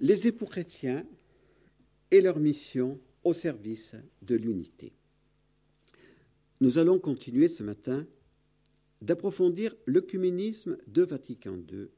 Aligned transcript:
les 0.00 0.26
époux 0.26 0.46
chrétiens 0.46 1.06
et 2.10 2.20
leur 2.20 2.38
mission 2.38 3.00
au 3.24 3.32
service 3.32 3.94
de 4.22 4.36
l'unité. 4.36 4.92
Nous 6.60 6.78
allons 6.78 6.98
continuer 6.98 7.48
ce 7.48 7.62
matin 7.62 8.06
d'approfondir 9.02 9.74
l'œcuménisme 9.86 10.78
de 10.86 11.02
Vatican 11.02 11.58
II, 11.70 11.88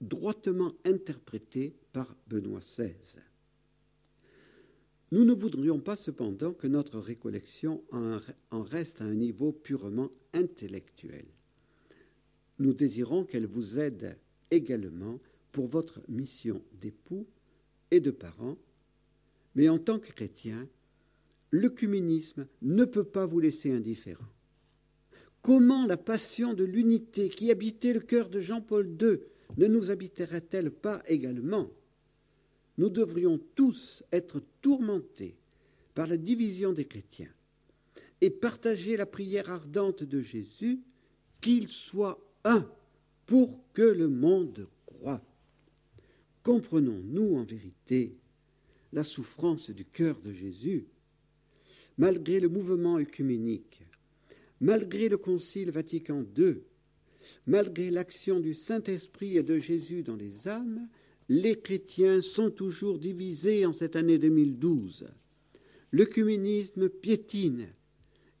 droitement 0.00 0.72
interprété 0.84 1.76
par 1.92 2.16
Benoît 2.26 2.60
XVI. 2.60 3.20
Nous 5.12 5.24
ne 5.24 5.32
voudrions 5.32 5.78
pas 5.78 5.96
cependant 5.96 6.52
que 6.52 6.66
notre 6.66 6.98
récollection 6.98 7.84
en 7.92 8.62
reste 8.62 9.00
à 9.00 9.04
un 9.04 9.14
niveau 9.14 9.52
purement 9.52 10.10
intellectuel. 10.32 11.26
Nous 12.58 12.72
désirons 12.72 13.24
qu'elle 13.24 13.46
vous 13.46 13.78
aide 13.78 14.16
également 14.50 15.20
pour 15.54 15.68
votre 15.68 16.00
mission 16.08 16.60
d'époux 16.80 17.26
et 17.92 18.00
de 18.00 18.10
parents, 18.10 18.58
mais 19.54 19.68
en 19.68 19.78
tant 19.78 20.00
que 20.00 20.10
chrétien, 20.10 20.68
l'œcuménisme 21.52 22.48
ne 22.60 22.84
peut 22.84 23.04
pas 23.04 23.24
vous 23.24 23.38
laisser 23.38 23.70
indifférent. 23.70 24.26
Comment 25.42 25.86
la 25.86 25.96
passion 25.96 26.54
de 26.54 26.64
l'unité 26.64 27.28
qui 27.28 27.52
habitait 27.52 27.92
le 27.92 28.00
cœur 28.00 28.30
de 28.30 28.40
Jean-Paul 28.40 28.96
II 29.00 29.20
ne 29.56 29.66
nous 29.68 29.92
habiterait-elle 29.92 30.72
pas 30.72 31.04
également? 31.06 31.70
Nous 32.76 32.90
devrions 32.90 33.38
tous 33.54 34.02
être 34.10 34.42
tourmentés 34.60 35.36
par 35.94 36.08
la 36.08 36.16
division 36.16 36.72
des 36.72 36.86
chrétiens 36.86 37.32
et 38.20 38.30
partager 38.30 38.96
la 38.96 39.06
prière 39.06 39.50
ardente 39.50 40.02
de 40.02 40.20
Jésus 40.20 40.80
qu'il 41.40 41.68
soit 41.68 42.18
un 42.42 42.68
pour 43.26 43.60
que 43.72 43.82
le 43.82 44.08
monde 44.08 44.66
croit. 44.86 45.22
Comprenons-nous 46.44 47.36
en 47.36 47.42
vérité 47.42 48.18
la 48.92 49.02
souffrance 49.02 49.70
du 49.70 49.86
cœur 49.86 50.20
de 50.20 50.30
Jésus 50.30 50.84
Malgré 51.96 52.38
le 52.38 52.48
mouvement 52.48 52.98
œcuménique, 52.98 53.82
malgré 54.60 55.08
le 55.08 55.16
Concile 55.16 55.70
Vatican 55.70 56.22
II, 56.36 56.58
malgré 57.46 57.90
l'action 57.90 58.40
du 58.40 58.52
Saint-Esprit 58.52 59.38
et 59.38 59.42
de 59.42 59.58
Jésus 59.58 60.02
dans 60.02 60.16
les 60.16 60.46
âmes, 60.46 60.86
les 61.30 61.58
chrétiens 61.58 62.20
sont 62.20 62.50
toujours 62.50 62.98
divisés 62.98 63.64
en 63.64 63.72
cette 63.72 63.96
année 63.96 64.18
2012. 64.18 65.06
L'œcuménisme 65.92 66.90
piétine 66.90 67.68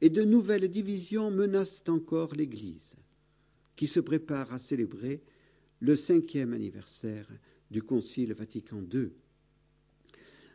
et 0.02 0.10
de 0.10 0.24
nouvelles 0.24 0.68
divisions 0.68 1.30
menacent 1.30 1.84
encore 1.88 2.34
l'Église, 2.34 2.96
qui 3.76 3.86
se 3.86 4.00
prépare 4.00 4.52
à 4.52 4.58
célébrer 4.58 5.22
le 5.80 5.96
cinquième 5.96 6.52
anniversaire 6.52 7.28
du 7.70 7.82
Concile 7.82 8.32
Vatican 8.32 8.82
II. 8.92 9.10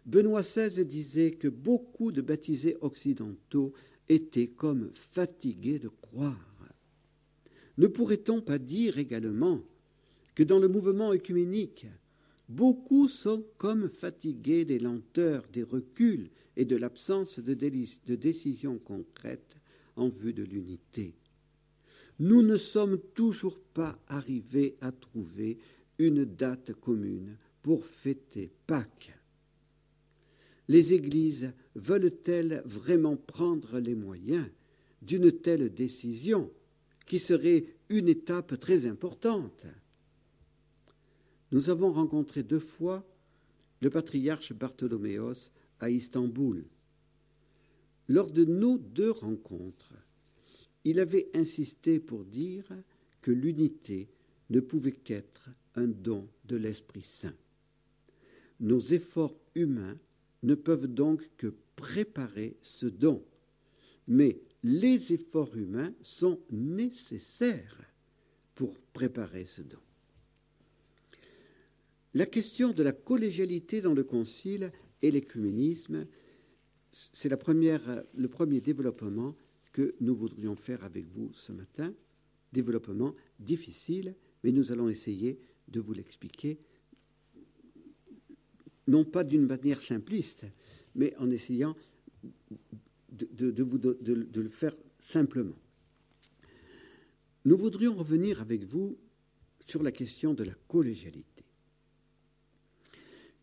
Benoît 0.06 0.42
XVI 0.42 0.86
disait 0.86 1.32
que 1.32 1.48
beaucoup 1.48 2.12
de 2.12 2.22
baptisés 2.22 2.78
occidentaux 2.82 3.74
étaient 4.08 4.48
comme 4.48 4.90
fatigués 4.94 5.80
de 5.80 5.90
croire. 5.90 6.50
Ne 7.78 7.88
pourrait-on 7.88 8.42
pas 8.42 8.58
dire 8.58 8.98
également 8.98 9.62
que 10.36 10.44
dans 10.44 10.60
le 10.60 10.68
mouvement 10.68 11.12
œcuménique, 11.12 11.86
beaucoup 12.50 13.08
sont 13.08 13.46
comme 13.58 13.90
fatigués 13.90 14.66
des 14.66 14.80
lenteurs, 14.80 15.48
des 15.54 15.64
reculs 15.64 16.30
et 16.58 16.66
de 16.66 16.76
l'absence 16.76 17.40
de, 17.40 17.54
de 17.54 18.16
décisions 18.16 18.80
concrètes 18.80 19.56
en 19.96 20.10
vue 20.10 20.34
de 20.34 20.44
l'unité? 20.44 21.14
Nous 22.20 22.42
ne 22.42 22.58
sommes 22.58 23.00
toujours 23.14 23.60
pas 23.60 23.98
arrivés 24.08 24.76
à 24.82 24.92
trouver 24.92 25.58
une 26.00 26.26
date 26.26 26.74
commune 26.74 27.38
pour 27.62 27.86
fêter 27.86 28.52
Pâques. 28.66 29.14
Les 30.68 30.94
églises 30.94 31.52
veulent-elles 31.76 32.62
vraiment 32.66 33.18
prendre 33.18 33.80
les 33.80 33.96
moyens 33.96 34.48
d'une 35.02 35.32
telle 35.32 35.74
décision 35.74 36.52
qui 37.06 37.20
serait 37.20 37.66
une 37.90 38.08
étape 38.08 38.60
très 38.60 38.86
importante? 38.86 39.66
Nous 41.52 41.70
avons 41.70 41.92
rencontré 41.92 42.44
deux 42.44 42.60
fois 42.60 43.06
le 43.82 43.90
patriarche 43.90 44.54
Bartholoméos 44.54 45.52
à 45.80 45.90
Istanbul. 45.90 46.66
Lors 48.08 48.32
de 48.32 48.46
nos 48.46 48.78
deux 48.78 49.12
rencontres, 49.12 49.94
il 50.84 51.00
avait 51.00 51.30
insisté 51.34 52.00
pour 52.00 52.26
dire 52.26 52.66
que 53.22 53.32
l'unité 53.32 54.10
ne 54.50 54.60
pouvait 54.60 54.92
qu'être 54.92 55.50
un 55.80 55.88
don 55.88 56.28
de 56.46 56.58
l'Esprit 56.58 57.04
Saint. 57.04 57.36
Nos 58.60 58.80
efforts 58.80 59.36
humains 59.56 59.98
ne 60.44 60.56
peuvent 60.56 60.88
donc 60.88 61.30
que 61.38 61.54
préparer 61.76 62.58
ce 62.62 62.86
don. 62.86 63.24
Mais 64.08 64.42
les 64.64 65.14
efforts 65.14 65.56
humains 65.56 65.94
sont 66.02 66.40
nécessaires 66.52 67.78
pour 68.56 68.78
préparer 68.94 69.46
ce 69.46 69.62
don. 69.62 69.80
La 72.14 72.26
question 72.26 72.72
de 72.72 72.84
la 72.84 72.92
collégialité 72.92 73.82
dans 73.82 73.94
le 73.94 74.04
Concile 74.04 74.72
et 75.02 75.12
l'écuménisme, 75.12 76.08
c'est 76.92 77.30
le 77.30 77.38
premier 78.28 78.62
développement 78.62 79.36
que 79.72 79.96
nous 80.02 80.16
voudrions 80.16 80.56
faire 80.56 80.84
avec 80.84 81.08
vous 81.08 81.30
ce 81.34 81.52
matin. 81.54 81.94
Développement 82.52 83.16
difficile, 83.40 84.16
mais 84.44 84.52
nous 84.52 84.72
allons 84.72 84.90
essayer 84.90 85.40
de 85.70 85.80
vous 85.80 85.94
l'expliquer 85.94 86.60
non 88.90 89.06
pas 89.06 89.24
d'une 89.24 89.46
manière 89.46 89.82
simpliste, 89.82 90.46
mais 90.96 91.16
en 91.18 91.30
essayant 91.30 91.76
de, 93.12 94.42
le 94.42 94.48
faire 94.48 94.76
simplement. 95.00 95.58
Nous 97.46 97.58
voudrions 97.58 97.96
revenir 97.96 98.42
avec 98.42 98.64
vous 98.64 98.98
sur 99.68 99.84
la 99.84 99.92
question 99.92 100.34
de 100.34 100.44
la 100.44 100.54
collégialité, 100.68 101.46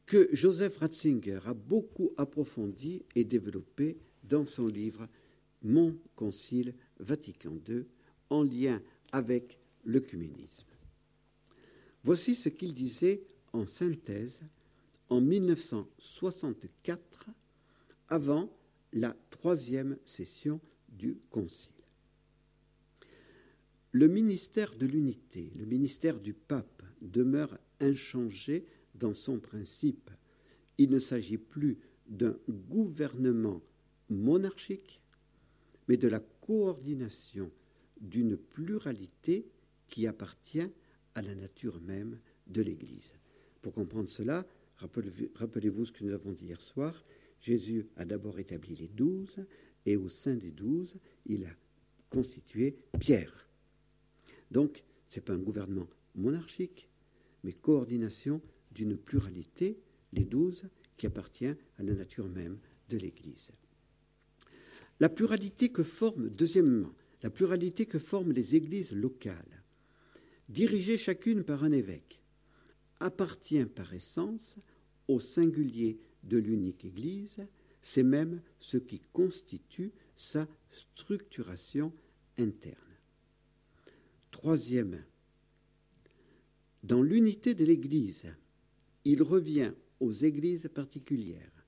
que 0.05 0.29
Joseph 0.33 0.79
Ratzinger 0.79 1.41
a 1.47 1.55
beaucoup 1.55 2.13
approfondi 2.17 3.05
et 3.15 3.25
développé 3.25 3.97
dans 4.25 4.47
son 4.47 4.67
livre 4.67 5.09
Mon 5.63 5.97
Concile 6.17 6.75
Vatican 6.99 7.57
II 7.69 7.85
en 8.31 8.43
lien 8.43 8.83
avec 9.13 9.59
l'œcuménisme. 9.85 10.76
Voici 12.07 12.37
ce 12.37 12.49
qu'il 12.49 12.73
disait 12.73 13.27
en 13.53 13.67
synthèse 13.67 14.41
en 15.09 15.21
1964, 15.21 17.27
avant 18.07 18.57
la 18.93 19.17
troisième 19.31 19.99
session 20.05 20.61
du 20.89 21.19
Concile. 21.31 21.73
Le 23.91 24.07
ministère 24.07 24.77
de 24.77 24.87
l'unité, 24.87 25.51
le 25.57 25.65
ministère 25.65 26.21
du 26.21 26.33
pape, 26.33 26.85
demeure 27.03 27.59
inchangé 27.81 28.67
dans 28.95 29.15
son 29.15 29.41
principe. 29.41 30.13
Il 30.79 30.91
ne 30.91 31.01
s'agit 31.01 31.39
plus 31.39 31.77
d'un 32.07 32.39
gouvernement 32.49 33.61
monarchique, 34.11 35.03
mais 35.89 35.97
de 35.97 36.07
la 36.07 36.21
coordination 36.21 37.51
d'une 38.01 38.37
pluralité 38.37 39.51
qui 39.89 40.07
appartient 40.07 40.71
à 41.17 41.23
la 41.23 41.35
nature 41.35 41.81
même 41.81 42.21
de 42.47 42.63
l'Église. 42.63 43.13
Pour 43.61 43.73
comprendre 43.73 44.09
cela, 44.09 44.47
Rappelez-vous 44.79 45.87
ce 45.87 45.93
que 45.93 46.05
nous 46.05 46.13
avons 46.13 46.33
dit 46.33 46.47
hier 46.47 46.61
soir. 46.61 47.05
Jésus 47.41 47.87
a 47.97 48.05
d'abord 48.05 48.39
établi 48.39 48.75
les 48.75 48.89
douze, 48.89 49.37
et 49.85 49.97
au 49.97 50.09
sein 50.09 50.35
des 50.35 50.51
douze, 50.51 50.97
il 51.27 51.45
a 51.45 51.57
constitué 52.11 52.77
Pierre. 52.99 53.49
Donc, 54.51 54.85
ce 55.09 55.17
n'est 55.17 55.23
pas 55.23 55.35
un 55.35 55.39
gouvernement 55.39 55.89
monarchique, 56.15 56.89
mais 57.45 57.53
coordination 57.53 58.41
d'une 58.73 58.97
pluralité, 58.97 59.79
les 60.13 60.25
douze, 60.25 60.65
qui 60.97 61.07
appartient 61.07 61.47
à 61.47 61.83
la 61.83 61.95
nature 61.95 62.29
même 62.29 62.59
de 62.89 62.97
l'Église. 62.97 63.51
La 64.99 65.09
pluralité 65.09 65.69
que 65.71 65.83
forment, 65.83 66.29
deuxièmement, 66.31 66.93
la 67.23 67.31
pluralité 67.31 67.87
que 67.87 67.99
forment 67.99 68.33
les 68.33 68.57
églises 68.57 68.93
locales, 68.93 69.56
dirigées 70.49 70.99
chacune 70.99 71.45
par 71.45 71.65
un 71.65 71.73
évêque, 71.73 72.21
appartient 73.01 73.65
par 73.65 73.93
essence 73.95 74.57
au 75.09 75.21
singulier 75.21 75.99
de 76.25 76.39
l'unique 76.39 76.85
Église, 76.85 77.39
c'est 77.83 78.03
même 78.03 78.41
ce 78.59 78.79
qui 78.79 79.01
constitue 79.13 79.93
sa 80.17 80.49
structuration 80.71 81.93
interne. 82.39 82.75
Troisième, 84.31 85.05
dans 86.83 87.03
l'unité 87.03 87.55
de 87.55 87.65
l'Église, 87.65 88.27
il 89.05 89.23
revient 89.23 89.73
aux 90.01 90.13
Églises 90.13 90.69
particulières, 90.73 91.65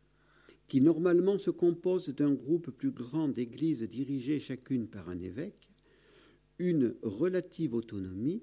qui 0.66 0.80
normalement 0.80 1.38
se 1.38 1.50
composent 1.50 2.10
d'un 2.10 2.34
groupe 2.34 2.70
plus 2.70 2.90
grand 2.90 3.28
d'églises 3.28 3.82
dirigées 3.84 4.38
chacune 4.38 4.86
par 4.86 5.08
un 5.08 5.18
évêque, 5.18 5.68
une 6.58 6.94
relative 7.02 7.74
autonomie 7.74 8.42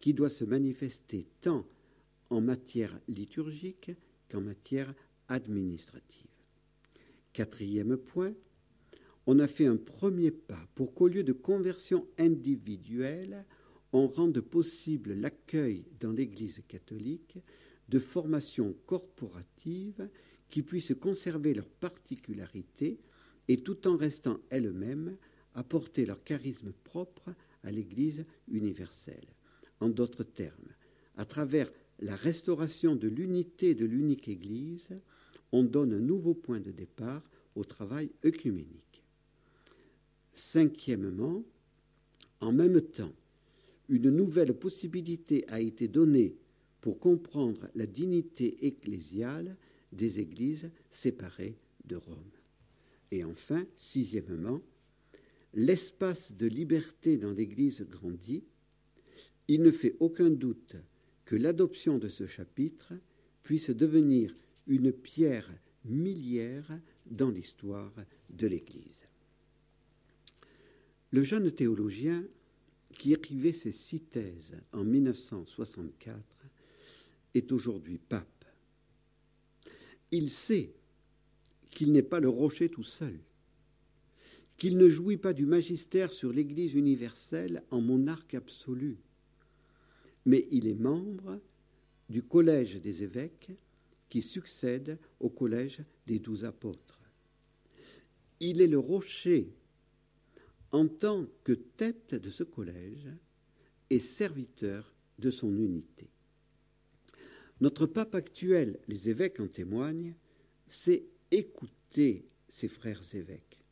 qui 0.00 0.14
doit 0.14 0.30
se 0.30 0.44
manifester 0.44 1.26
tant 1.40 1.66
en 2.30 2.40
matière 2.40 2.98
liturgique 3.08 3.92
qu'en 4.30 4.40
matière 4.40 4.94
administrative. 5.28 6.26
Quatrième 7.32 7.96
point, 7.96 8.34
on 9.26 9.38
a 9.38 9.46
fait 9.46 9.66
un 9.66 9.76
premier 9.76 10.30
pas 10.30 10.68
pour 10.74 10.94
qu'au 10.94 11.08
lieu 11.08 11.24
de 11.24 11.32
conversion 11.32 12.06
individuelle, 12.18 13.44
on 13.92 14.06
rende 14.06 14.40
possible 14.40 15.14
l'accueil 15.14 15.84
dans 16.00 16.12
l'Église 16.12 16.60
catholique 16.68 17.38
de 17.88 17.98
formations 17.98 18.74
corporatives 18.86 20.08
qui 20.48 20.62
puissent 20.62 20.94
conserver 21.00 21.54
leurs 21.54 21.68
particularités 21.68 23.00
et 23.48 23.58
tout 23.58 23.86
en 23.86 23.96
restant 23.96 24.38
elles-mêmes 24.50 25.16
apporter 25.54 26.04
leur 26.04 26.22
charisme 26.22 26.72
propre 26.84 27.34
à 27.62 27.70
l'Église 27.70 28.24
universelle. 28.48 29.26
En 29.80 29.88
d'autres 29.88 30.24
termes, 30.24 30.72
à 31.16 31.24
travers 31.24 31.70
la 32.00 32.16
restauration 32.16 32.96
de 32.96 33.08
l'unité 33.08 33.74
de 33.74 33.84
l'unique 33.84 34.28
Église, 34.28 34.88
on 35.52 35.62
donne 35.62 35.94
un 35.94 36.00
nouveau 36.00 36.34
point 36.34 36.60
de 36.60 36.70
départ 36.70 37.22
au 37.54 37.64
travail 37.64 38.10
œcuménique. 38.24 39.04
Cinquièmement, 40.32 41.42
en 42.40 42.52
même 42.52 42.80
temps, 42.80 43.12
une 43.88 44.10
nouvelle 44.10 44.52
possibilité 44.54 45.44
a 45.48 45.60
été 45.60 45.88
donnée 45.88 46.36
pour 46.80 46.98
comprendre 46.98 47.68
la 47.74 47.86
dignité 47.86 48.66
ecclésiale 48.66 49.56
des 49.92 50.20
églises 50.20 50.70
séparées 50.90 51.56
de 51.84 51.96
Rome. 51.96 52.16
Et 53.10 53.24
enfin, 53.24 53.64
sixièmement, 53.76 54.60
l'espace 55.54 56.32
de 56.32 56.46
liberté 56.46 57.16
dans 57.16 57.32
l'Église 57.32 57.86
grandit. 57.88 58.44
Il 59.48 59.62
ne 59.62 59.70
fait 59.70 59.96
aucun 60.00 60.30
doute 60.30 60.76
que 61.24 61.36
l'adoption 61.36 61.98
de 61.98 62.08
ce 62.08 62.26
chapitre 62.26 62.94
puisse 63.42 63.70
devenir 63.70 64.34
une 64.66 64.92
pierre 64.92 65.50
millière 65.84 66.66
dans 67.06 67.30
l'histoire 67.30 67.92
de 68.30 68.46
l'Église. 68.46 69.06
Le 71.12 71.22
jeune 71.22 71.50
théologien 71.50 72.24
qui 72.98 73.12
écrivait 73.12 73.52
ses 73.52 73.72
six 73.72 74.00
thèses 74.00 74.56
en 74.72 74.84
1964 74.84 76.18
est 77.34 77.52
aujourd'hui 77.52 77.98
pape. 77.98 78.44
Il 80.10 80.30
sait 80.30 80.72
qu'il 81.70 81.92
n'est 81.92 82.02
pas 82.02 82.20
le 82.20 82.28
rocher 82.28 82.68
tout 82.68 82.82
seul, 82.82 83.18
qu'il 84.56 84.78
ne 84.78 84.88
jouit 84.88 85.18
pas 85.18 85.32
du 85.32 85.46
magistère 85.46 86.12
sur 86.12 86.32
l'Église 86.32 86.74
universelle 86.74 87.62
en 87.70 87.80
monarque 87.80 88.34
absolu, 88.34 88.96
mais 90.26 90.46
il 90.50 90.66
est 90.66 90.74
membre 90.74 91.40
du 92.10 92.22
collège 92.22 92.80
des 92.80 93.02
évêques 93.02 93.52
qui 94.08 94.22
succède 94.22 94.98
au 95.20 95.30
collège 95.30 95.82
des 96.06 96.18
douze 96.18 96.44
apôtres. 96.44 97.00
Il 98.40 98.60
est 98.60 98.66
le 98.66 98.78
rocher 98.78 99.54
en 100.72 100.88
tant 100.88 101.26
que 101.42 101.52
tête 101.52 102.14
de 102.14 102.28
ce 102.28 102.42
collège 102.42 103.08
et 103.88 104.00
serviteur 104.00 104.94
de 105.18 105.30
son 105.30 105.56
unité. 105.56 106.10
Notre 107.60 107.86
pape 107.86 108.14
actuel, 108.14 108.78
les 108.86 109.08
évêques 109.08 109.40
en 109.40 109.48
témoignent, 109.48 110.14
sait 110.66 111.06
écouter 111.30 112.28
ses 112.48 112.68
frères 112.68 113.02
évêques. 113.14 113.62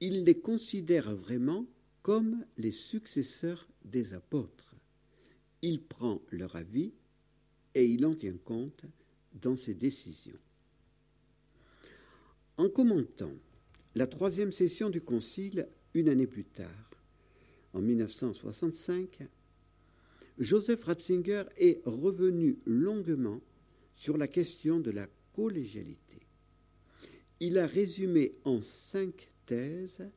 Il 0.00 0.24
les 0.24 0.40
considère 0.40 1.14
vraiment 1.14 1.66
comme 2.02 2.44
les 2.56 2.72
successeurs 2.72 3.68
des 3.84 4.14
apôtres. 4.14 4.71
Il 5.62 5.80
prend 5.80 6.20
leur 6.30 6.56
avis 6.56 6.92
et 7.74 7.86
il 7.86 8.04
en 8.04 8.14
tient 8.14 8.36
compte 8.44 8.84
dans 9.40 9.56
ses 9.56 9.74
décisions. 9.74 10.38
En 12.56 12.68
commentant 12.68 13.32
la 13.94 14.06
troisième 14.06 14.52
session 14.52 14.90
du 14.90 15.00
Concile 15.00 15.68
une 15.94 16.08
année 16.08 16.26
plus 16.26 16.44
tard, 16.44 16.90
en 17.72 17.80
1965, 17.80 19.22
Joseph 20.38 20.84
Ratzinger 20.84 21.44
est 21.56 21.80
revenu 21.84 22.58
longuement 22.66 23.40
sur 23.94 24.16
la 24.16 24.28
question 24.28 24.80
de 24.80 24.90
la 24.90 25.06
collégialité. 25.34 26.26
Il 27.40 27.58
a 27.58 27.66
résumé 27.66 28.34
en 28.44 28.60
cinq 28.60 29.30
thèses 29.46 30.08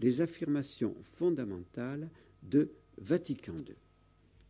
les 0.00 0.20
affirmations 0.20 0.94
fondamentales 1.02 2.08
de 2.42 2.70
Vatican 2.98 3.56
II. 3.56 3.74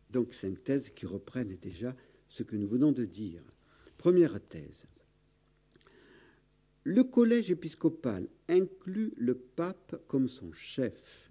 Donc 0.09 0.33
cinq 0.33 0.63
qui 0.95 1.05
reprennent 1.05 1.57
déjà 1.61 1.95
ce 2.27 2.43
que 2.43 2.55
nous 2.55 2.67
venons 2.67 2.91
de 2.91 3.05
dire. 3.05 3.43
Première 3.97 4.39
thèse. 4.39 4.85
Le 6.83 7.03
collège 7.03 7.51
épiscopal 7.51 8.27
inclut 8.47 9.13
le 9.17 9.35
pape 9.35 10.01
comme 10.07 10.27
son 10.27 10.51
chef. 10.51 11.29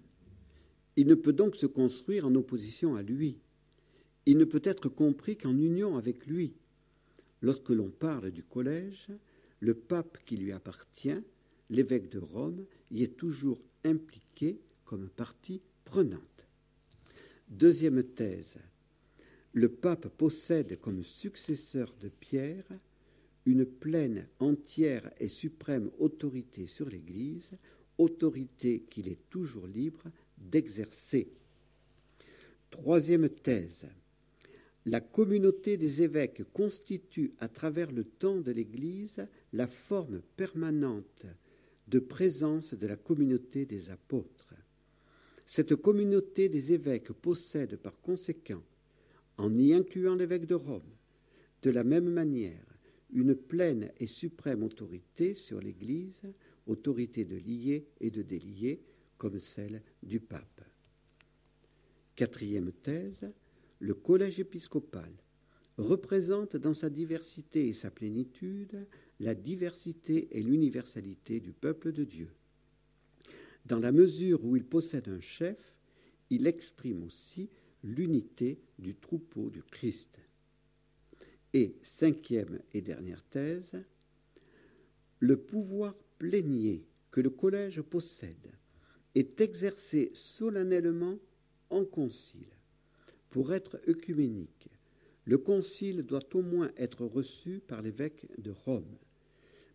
Il 0.95 1.07
ne 1.07 1.15
peut 1.15 1.33
donc 1.33 1.55
se 1.55 1.65
construire 1.65 2.27
en 2.27 2.35
opposition 2.35 2.95
à 2.95 3.01
lui. 3.01 3.39
Il 4.25 4.37
ne 4.37 4.45
peut 4.45 4.61
être 4.63 4.89
compris 4.89 5.37
qu'en 5.37 5.57
union 5.57 5.97
avec 5.97 6.27
lui. 6.27 6.53
Lorsque 7.41 7.69
l'on 7.69 7.89
parle 7.89 8.31
du 8.31 8.43
collège, 8.43 9.07
le 9.59 9.73
pape 9.73 10.17
qui 10.25 10.37
lui 10.37 10.51
appartient, 10.51 11.23
l'évêque 11.69 12.09
de 12.09 12.19
Rome, 12.19 12.65
y 12.91 13.03
est 13.03 13.17
toujours 13.17 13.59
impliqué 13.83 14.61
comme 14.85 15.09
partie 15.09 15.61
prenante. 15.83 16.28
Deuxième 17.49 18.03
thèse. 18.03 18.57
Le 19.53 19.69
pape 19.69 20.07
possède 20.09 20.79
comme 20.79 21.01
successeur 21.01 21.91
de 21.99 22.07
Pierre 22.07 22.67
une 23.47 23.65
pleine, 23.65 24.27
entière 24.39 25.09
et 25.19 25.29
suprême 25.29 25.89
autorité 25.97 26.67
sur 26.67 26.87
l'Église, 26.87 27.51
autorité 27.97 28.83
qu'il 28.87 29.07
est 29.07 29.29
toujours 29.31 29.65
libre 29.65 30.03
d'exercer. 30.37 31.31
Troisième 32.69 33.27
thèse. 33.29 33.87
La 34.85 35.01
communauté 35.01 35.75
des 35.77 36.03
évêques 36.03 36.43
constitue 36.53 37.33
à 37.39 37.47
travers 37.47 37.91
le 37.91 38.03
temps 38.03 38.39
de 38.41 38.51
l'Église 38.51 39.25
la 39.53 39.65
forme 39.65 40.21
permanente 40.37 41.25
de 41.87 41.97
présence 41.97 42.75
de 42.75 42.85
la 42.85 42.95
communauté 42.95 43.65
des 43.65 43.89
apôtres. 43.89 44.38
Cette 45.51 45.75
communauté 45.77 46.47
des 46.47 46.73
évêques 46.73 47.11
possède 47.11 47.77
par 47.77 47.99
conséquent, 48.01 48.61
en 49.37 49.57
y 49.57 49.73
incluant 49.73 50.13
l'évêque 50.13 50.45
de 50.45 50.53
Rome, 50.53 50.93
de 51.63 51.71
la 51.71 51.83
même 51.83 52.07
manière 52.07 52.67
une 53.09 53.33
pleine 53.33 53.91
et 53.97 54.05
suprême 54.05 54.61
autorité 54.61 55.33
sur 55.33 55.59
l'Église, 55.59 56.21
autorité 56.67 57.25
de 57.25 57.35
lier 57.35 57.87
et 57.99 58.11
de 58.11 58.21
délier, 58.21 58.83
comme 59.17 59.39
celle 59.39 59.81
du 60.03 60.19
pape. 60.19 60.61
Quatrième 62.15 62.71
thèse, 62.71 63.27
le 63.79 63.95
collège 63.95 64.39
épiscopal 64.39 65.11
représente 65.79 66.57
dans 66.57 66.75
sa 66.75 66.91
diversité 66.91 67.69
et 67.69 67.73
sa 67.73 67.89
plénitude 67.89 68.85
la 69.19 69.33
diversité 69.33 70.27
et 70.29 70.43
l'universalité 70.43 71.39
du 71.39 71.53
peuple 71.53 71.91
de 71.91 72.03
Dieu. 72.03 72.29
Dans 73.69 73.79
la 73.79 73.91
mesure 73.91 74.43
où 74.43 74.55
il 74.55 74.65
possède 74.65 75.07
un 75.09 75.19
chef, 75.19 75.75
il 76.31 76.47
exprime 76.47 77.03
aussi 77.03 77.51
l'unité 77.83 78.59
du 78.79 78.95
troupeau 78.95 79.51
du 79.51 79.61
Christ. 79.61 80.19
Et 81.53 81.75
cinquième 81.83 82.59
et 82.73 82.81
dernière 82.81 83.23
thèse, 83.23 83.73
le 85.19 85.37
pouvoir 85.37 85.95
plénier 86.17 86.83
que 87.11 87.21
le 87.21 87.29
collège 87.29 87.81
possède 87.81 88.51
est 89.13 89.39
exercé 89.39 90.11
solennellement 90.15 91.19
en 91.69 91.85
concile. 91.85 92.49
Pour 93.29 93.53
être 93.53 93.79
œcuménique, 93.87 94.69
le 95.25 95.37
concile 95.37 96.01
doit 96.01 96.27
au 96.33 96.41
moins 96.41 96.71
être 96.75 97.05
reçu 97.05 97.59
par 97.59 97.83
l'évêque 97.83 98.25
de 98.39 98.49
Rome. 98.49 98.97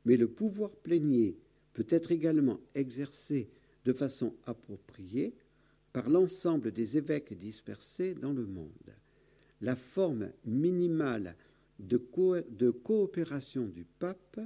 Mais 0.05 0.17
le 0.17 0.27
pouvoir 0.27 0.75
plénier 0.75 1.39
peut 1.75 1.87
être 1.91 2.11
également 2.11 2.59
exercé 2.75 3.51
de 3.85 3.93
façon 3.93 4.35
appropriée 4.47 5.35
par 5.93 6.09
l'ensemble 6.09 6.73
des 6.73 6.97
évêques 6.97 7.39
dispersés 7.39 8.15
dans 8.15 8.33
le 8.33 8.47
monde. 8.47 8.95
La 9.61 9.77
forme 9.77 10.31
minimale 10.45 11.37
de, 11.79 12.71
coopération 12.71 13.67
du 13.67 13.85
pape 13.85 14.41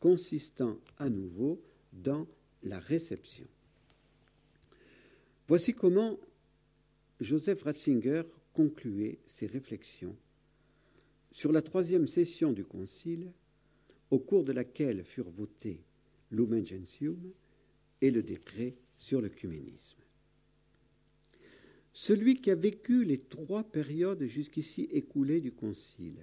consistant 0.00 0.78
à 0.98 1.08
nouveau 1.08 1.60
dans 1.92 2.26
la 2.62 2.78
réception. 2.78 3.46
Voici 5.46 5.72
comment 5.72 6.18
Joseph 7.20 7.62
Ratzinger 7.62 8.22
concluait 8.52 9.18
ses 9.26 9.46
réflexions 9.46 10.16
sur 11.32 11.52
la 11.52 11.62
troisième 11.62 12.08
session 12.08 12.52
du 12.52 12.64
Concile, 12.64 13.30
au 14.10 14.18
cours 14.18 14.44
de 14.44 14.52
laquelle 14.52 15.04
furent 15.04 15.30
votés 15.30 15.80
Lumen 16.30 16.66
Gentium 16.66 17.32
et 18.00 18.10
le 18.10 18.22
décret 18.22 18.74
sur 18.98 19.20
l'œcuménisme. 19.20 19.98
Celui 21.92 22.40
qui 22.40 22.50
a 22.50 22.54
vécu 22.54 23.04
les 23.04 23.18
trois 23.18 23.64
périodes 23.64 24.22
jusqu'ici 24.24 24.88
écoulées 24.92 25.40
du 25.40 25.52
Concile 25.52 26.22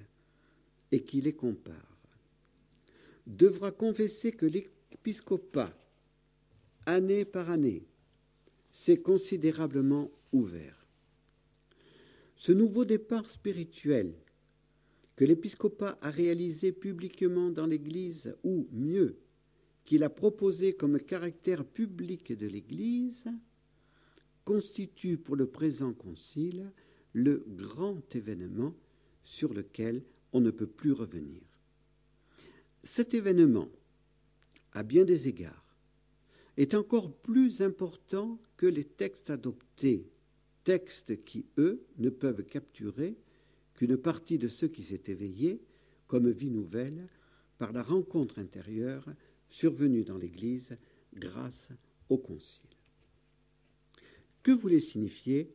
et 0.91 1.03
qui 1.03 1.21
les 1.21 1.33
compare 1.33 1.97
devra 3.27 3.71
confesser 3.71 4.31
que 4.31 4.45
l'épiscopat, 4.45 5.75
année 6.85 7.25
par 7.25 7.49
année, 7.49 7.83
s'est 8.71 9.01
considérablement 9.01 10.11
ouvert. 10.31 10.85
Ce 12.37 12.51
nouveau 12.51 12.85
départ 12.85 13.29
spirituel 13.29 14.13
que 15.15 15.25
l'épiscopat 15.25 15.97
a 16.01 16.11
réalisé 16.11 16.71
publiquement 16.71 17.49
dans 17.49 17.65
l'Église, 17.65 18.35
ou 18.43 18.67
mieux, 18.71 19.17
qu'il 19.85 20.03
a 20.03 20.09
proposé 20.09 20.73
comme 20.73 20.99
caractère 20.99 21.63
public 21.63 22.33
de 22.33 22.47
l'Église, 22.47 23.25
constitue 24.43 25.17
pour 25.17 25.35
le 25.35 25.45
présent 25.45 25.93
concile 25.93 26.71
le 27.13 27.45
grand 27.47 28.15
événement 28.15 28.75
sur 29.23 29.53
lequel 29.53 30.03
on 30.33 30.41
ne 30.41 30.51
peut 30.51 30.67
plus 30.67 30.91
revenir. 30.91 31.41
Cet 32.83 33.13
événement, 33.13 33.69
à 34.73 34.83
bien 34.83 35.05
des 35.05 35.27
égards, 35.27 35.75
est 36.57 36.73
encore 36.73 37.11
plus 37.11 37.61
important 37.61 38.39
que 38.57 38.65
les 38.65 38.85
textes 38.85 39.29
adoptés, 39.29 40.07
textes 40.63 41.23
qui, 41.23 41.45
eux, 41.57 41.83
ne 41.97 42.09
peuvent 42.09 42.43
capturer 42.43 43.17
qu'une 43.73 43.97
partie 43.97 44.37
de 44.37 44.47
ce 44.47 44.65
qui 44.65 44.83
s'est 44.83 45.03
éveillé 45.07 45.61
comme 46.07 46.29
vie 46.29 46.51
nouvelle 46.51 47.07
par 47.57 47.71
la 47.71 47.83
rencontre 47.83 48.39
intérieure 48.39 49.05
survenue 49.55 50.03
dans 50.03 50.17
l'Église 50.17 50.75
grâce 51.13 51.69
au 52.09 52.17
Concile. 52.17 52.67
Que 54.43 54.51
voulait 54.51 54.81
signifier 54.81 55.49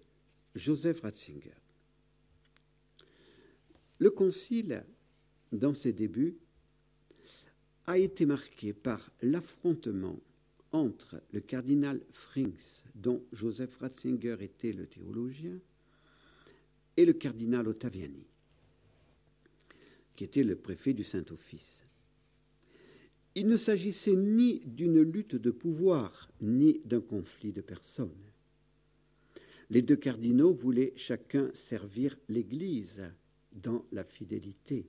Joseph 0.54 1.02
Ratzinger? 1.02 1.52
Le 3.98 4.10
Concile, 4.10 4.86
dans 5.52 5.74
ses 5.74 5.92
débuts, 5.92 6.38
a 7.86 7.98
été 7.98 8.24
marqué 8.24 8.72
par 8.72 9.10
l'affrontement 9.20 10.18
entre 10.72 11.20
le 11.32 11.40
cardinal 11.40 12.00
Frings, 12.10 12.82
dont 12.94 13.22
Joseph 13.32 13.76
Ratzinger 13.76 14.36
était 14.40 14.72
le 14.72 14.86
théologien, 14.86 15.58
et 16.96 17.04
le 17.04 17.12
cardinal 17.12 17.68
Ottaviani, 17.68 18.24
qui 20.16 20.24
était 20.24 20.42
le 20.42 20.56
préfet 20.56 20.94
du 20.94 21.04
Saint-Office. 21.04 21.84
Il 23.36 23.46
ne 23.46 23.56
s'agissait 23.56 24.16
ni 24.16 24.60
d'une 24.66 25.00
lutte 25.02 25.36
de 25.36 25.50
pouvoir, 25.50 26.30
ni 26.40 26.80
d'un 26.84 27.00
conflit 27.00 27.52
de 27.52 27.60
personnes. 27.60 28.10
Les 29.70 29.82
deux 29.82 29.96
cardinaux 29.96 30.52
voulaient 30.52 30.92
chacun 30.96 31.50
servir 31.54 32.18
l'Église 32.28 33.02
dans 33.52 33.84
la 33.92 34.02
fidélité. 34.02 34.86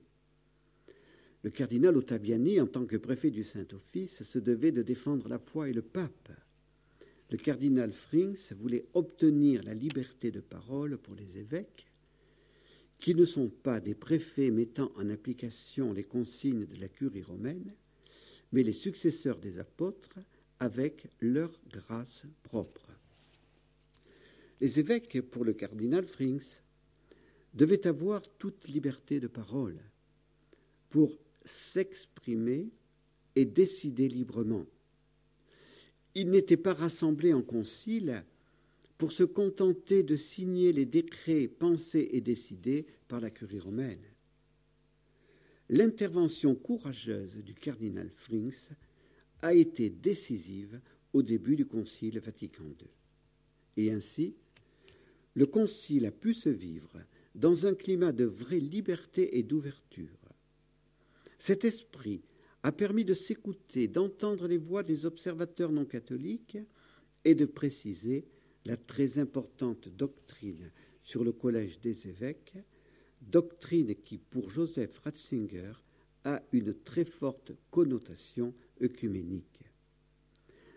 Le 1.44 1.50
cardinal 1.50 1.96
Ottaviani, 1.96 2.60
en 2.60 2.66
tant 2.66 2.84
que 2.84 2.96
préfet 2.96 3.30
du 3.30 3.44
Saint-Office, 3.44 4.24
se 4.24 4.38
devait 4.40 4.72
de 4.72 4.82
défendre 4.82 5.28
la 5.28 5.38
foi 5.38 5.68
et 5.68 5.72
le 5.72 5.82
pape. 5.82 6.32
Le 7.30 7.36
cardinal 7.38 7.92
Frings 7.92 8.52
voulait 8.54 8.86
obtenir 8.94 9.62
la 9.62 9.74
liberté 9.74 10.32
de 10.32 10.40
parole 10.40 10.98
pour 10.98 11.14
les 11.14 11.38
évêques 11.38 11.86
qui 12.98 13.16
ne 13.16 13.24
sont 13.24 13.48
pas 13.48 13.80
des 13.80 13.94
préfets 13.94 14.50
mettant 14.50 14.92
en 14.96 15.10
application 15.10 15.92
les 15.92 16.04
consignes 16.04 16.66
de 16.66 16.80
la 16.80 16.86
curie 16.86 17.22
romaine, 17.22 17.74
mais 18.52 18.62
les 18.62 18.72
successeurs 18.72 19.38
des 19.38 19.58
apôtres 19.58 20.18
avec 20.60 21.08
leur 21.20 21.50
grâce 21.70 22.24
propre. 22.42 22.88
Les 24.60 24.78
évêques, 24.78 25.20
pour 25.22 25.44
le 25.44 25.54
cardinal 25.54 26.06
Frings, 26.06 26.60
devaient 27.54 27.86
avoir 27.86 28.22
toute 28.38 28.68
liberté 28.68 29.18
de 29.18 29.26
parole 29.26 29.78
pour 30.88 31.18
s'exprimer 31.44 32.68
et 33.34 33.44
décider 33.44 34.08
librement. 34.08 34.66
Ils 36.14 36.30
n'étaient 36.30 36.56
pas 36.56 36.74
rassemblés 36.74 37.32
en 37.32 37.42
concile 37.42 38.22
pour 38.98 39.10
se 39.10 39.24
contenter 39.24 40.02
de 40.02 40.14
signer 40.14 40.72
les 40.72 40.86
décrets 40.86 41.48
pensés 41.48 42.10
et 42.12 42.20
décidés 42.20 42.86
par 43.08 43.20
la 43.20 43.30
curie 43.30 43.58
romaine. 43.58 44.11
L'intervention 45.72 46.54
courageuse 46.54 47.38
du 47.38 47.54
cardinal 47.54 48.10
Frings 48.10 48.68
a 49.40 49.54
été 49.54 49.88
décisive 49.88 50.78
au 51.14 51.22
début 51.22 51.56
du 51.56 51.64
Concile 51.64 52.18
Vatican 52.18 52.64
II. 52.64 52.88
Et 53.78 53.90
ainsi, 53.90 54.34
le 55.32 55.46
Concile 55.46 56.04
a 56.04 56.10
pu 56.10 56.34
se 56.34 56.50
vivre 56.50 56.98
dans 57.34 57.66
un 57.66 57.72
climat 57.72 58.12
de 58.12 58.26
vraie 58.26 58.60
liberté 58.60 59.38
et 59.38 59.42
d'ouverture. 59.42 60.18
Cet 61.38 61.64
esprit 61.64 62.20
a 62.62 62.70
permis 62.70 63.06
de 63.06 63.14
s'écouter, 63.14 63.88
d'entendre 63.88 64.46
les 64.48 64.58
voix 64.58 64.82
des 64.82 65.06
observateurs 65.06 65.72
non 65.72 65.86
catholiques 65.86 66.58
et 67.24 67.34
de 67.34 67.46
préciser 67.46 68.26
la 68.66 68.76
très 68.76 69.18
importante 69.18 69.88
doctrine 69.88 70.70
sur 71.02 71.24
le 71.24 71.32
collège 71.32 71.80
des 71.80 72.08
évêques, 72.08 72.58
doctrine 73.22 73.94
qui, 73.94 74.18
pour 74.18 74.50
Joseph 74.50 74.98
Ratzinger, 74.98 75.72
a 76.24 76.42
une 76.52 76.74
très 76.74 77.04
forte 77.04 77.52
connotation 77.70 78.54
œcuménique. 78.80 79.60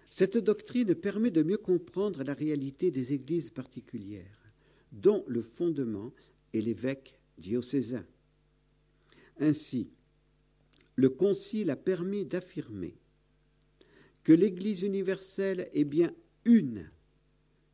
Cette 0.09 0.37
doctrine 0.37 0.95
permet 0.95 1.31
de 1.31 1.43
mieux 1.43 1.57
comprendre 1.57 2.23
la 2.23 2.33
réalité 2.33 2.89
des 2.89 3.13
églises 3.13 3.49
particulières, 3.49 4.51
dont 4.91 5.23
le 5.27 5.41
fondement 5.41 6.13
est 6.53 6.61
l'évêque 6.61 7.19
diocésain. 7.37 8.05
Ainsi, 9.39 9.89
le 10.95 11.09
Concile 11.09 11.69
a 11.69 11.75
permis 11.75 12.25
d'affirmer 12.25 12.95
que 14.23 14.31
l'Église 14.31 14.83
universelle 14.83 15.69
est 15.73 15.83
bien 15.83 16.13
une 16.45 16.89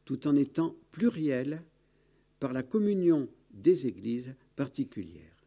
tout 0.06 0.28
en 0.28 0.36
étant 0.36 0.76
pluriel 0.92 1.64
par 2.40 2.54
la 2.54 2.64
communion 2.64 3.30
des 3.52 3.86
églises 3.86 4.34
particulières. 4.62 5.44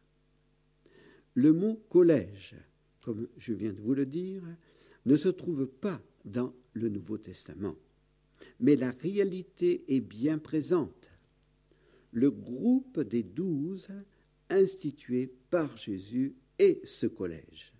Le 1.35 1.53
mot 1.53 1.81
collège, 1.87 2.57
comme 2.99 3.29
je 3.37 3.53
viens 3.53 3.71
de 3.71 3.79
vous 3.79 3.93
le 3.93 4.05
dire, 4.05 4.43
ne 5.05 5.15
se 5.15 5.29
trouve 5.29 5.67
pas 5.67 6.01
dans 6.25 6.53
le 6.73 6.89
Nouveau 6.89 7.17
Testament, 7.17 7.77
mais 8.59 8.75
la 8.75 8.91
réalité 8.91 9.85
est 9.87 10.01
bien 10.01 10.37
présente. 10.37 11.11
Le 12.11 12.29
groupe 12.29 12.99
des 12.99 13.23
douze 13.23 13.87
institué 14.49 15.31
par 15.49 15.77
Jésus 15.77 16.35
est 16.59 16.85
ce 16.85 17.07
collège. 17.07 17.73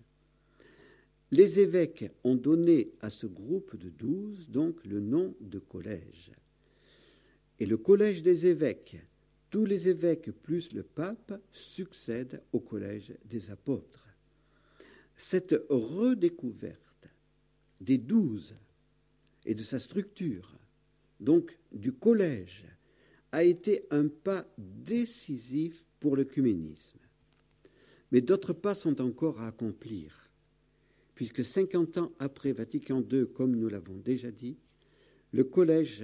Les 1.31 1.59
évêques 1.59 2.09
ont 2.23 2.35
donné 2.35 2.93
à 3.01 3.09
ce 3.09 3.27
groupe 3.27 3.75
de 3.75 3.89
douze 3.89 4.47
donc 4.47 4.85
le 4.85 5.01
nom 5.01 5.35
de 5.41 5.59
collège 5.59 6.31
et 7.59 7.65
le 7.65 7.75
collège 7.75 8.23
des 8.23 8.47
évêques, 8.47 8.95
tous 9.55 9.63
les 9.63 9.88
évêques 9.88 10.31
plus 10.43 10.74
le 10.74 10.83
pape, 10.83 11.41
succèdent 11.50 12.41
au 12.51 12.59
collège 12.59 13.13
des 13.24 13.51
apôtres. 13.51 14.05
Cette 15.15 15.55
redécouverte 15.69 17.07
des 17.79 17.97
douze 17.97 18.53
et 19.45 19.55
de 19.55 19.63
sa 19.63 19.79
structure, 19.79 20.57
donc 21.21 21.57
du 21.71 21.93
collège, 21.93 22.65
a 23.31 23.45
été 23.45 23.85
un 23.91 24.09
pas 24.09 24.45
décisif 24.57 25.85
pour 26.01 26.17
l'œcuménisme. 26.17 27.00
Mais 28.12 28.19
d'autres 28.19 28.51
pas 28.51 28.75
sont 28.75 29.00
encore 29.00 29.39
à 29.39 29.47
accomplir, 29.47 30.29
puisque 31.13 31.45
cinquante 31.45 31.97
ans 31.97 32.12
après 32.19 32.51
Vatican 32.51 33.01
II, 33.09 33.25
comme 33.33 33.55
nous 33.55 33.69
l'avons 33.69 33.95
déjà 33.95 34.31
dit, 34.31 34.57
le 35.31 35.45
collège 35.45 36.03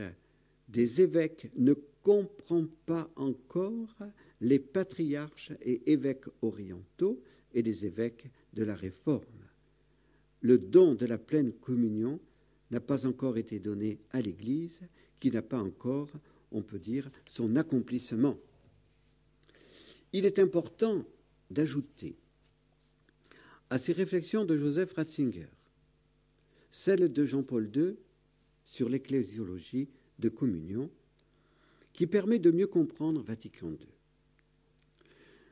des 0.70 1.02
évêques 1.02 1.52
ne 1.58 1.74
comprend 2.04 2.66
pas 2.86 3.10
encore 3.16 3.96
les 4.40 4.60
patriarches 4.60 5.52
et 5.62 5.92
évêques 5.92 6.28
orientaux 6.42 7.22
et 7.54 7.62
les 7.62 7.86
évêques 7.86 8.30
de 8.54 8.64
la 8.64 8.76
Réforme. 8.76 9.26
Le 10.42 10.58
don 10.58 10.96
de 10.96 11.06
la 11.06 11.18
pleine 11.18 11.54
communion 11.54 12.20
n'a 12.72 12.80
pas 12.80 13.06
encore 13.06 13.38
été 13.38 13.60
donné 13.60 14.00
à 14.12 14.22
l'Église, 14.22 14.82
qui 15.20 15.30
n'a 15.30 15.42
pas 15.42 15.62
encore, 15.62 16.10
on 16.52 16.64
peut 16.64 16.80
dire, 16.80 17.12
son 17.30 17.56
accomplissement. 17.56 18.38
Il 20.14 20.26
est 20.26 20.40
important 20.40 21.06
d'ajouter 21.52 22.16
à 23.70 23.78
ces 23.78 23.94
réflexions 23.94 24.46
de 24.46 24.58
Joseph 24.58 24.94
Ratzinger 24.94 25.48
celles 26.72 27.12
de 27.12 27.26
Jean-Paul 27.26 27.70
II 27.76 27.96
sur 28.66 28.90
l'ecclésiologie 28.90 29.90
de 30.20 30.30
communion 30.30 30.90
qui 32.02 32.08
permet 32.08 32.40
de 32.40 32.50
mieux 32.50 32.66
comprendre 32.66 33.22
Vatican 33.22 33.74
II. 33.74 33.88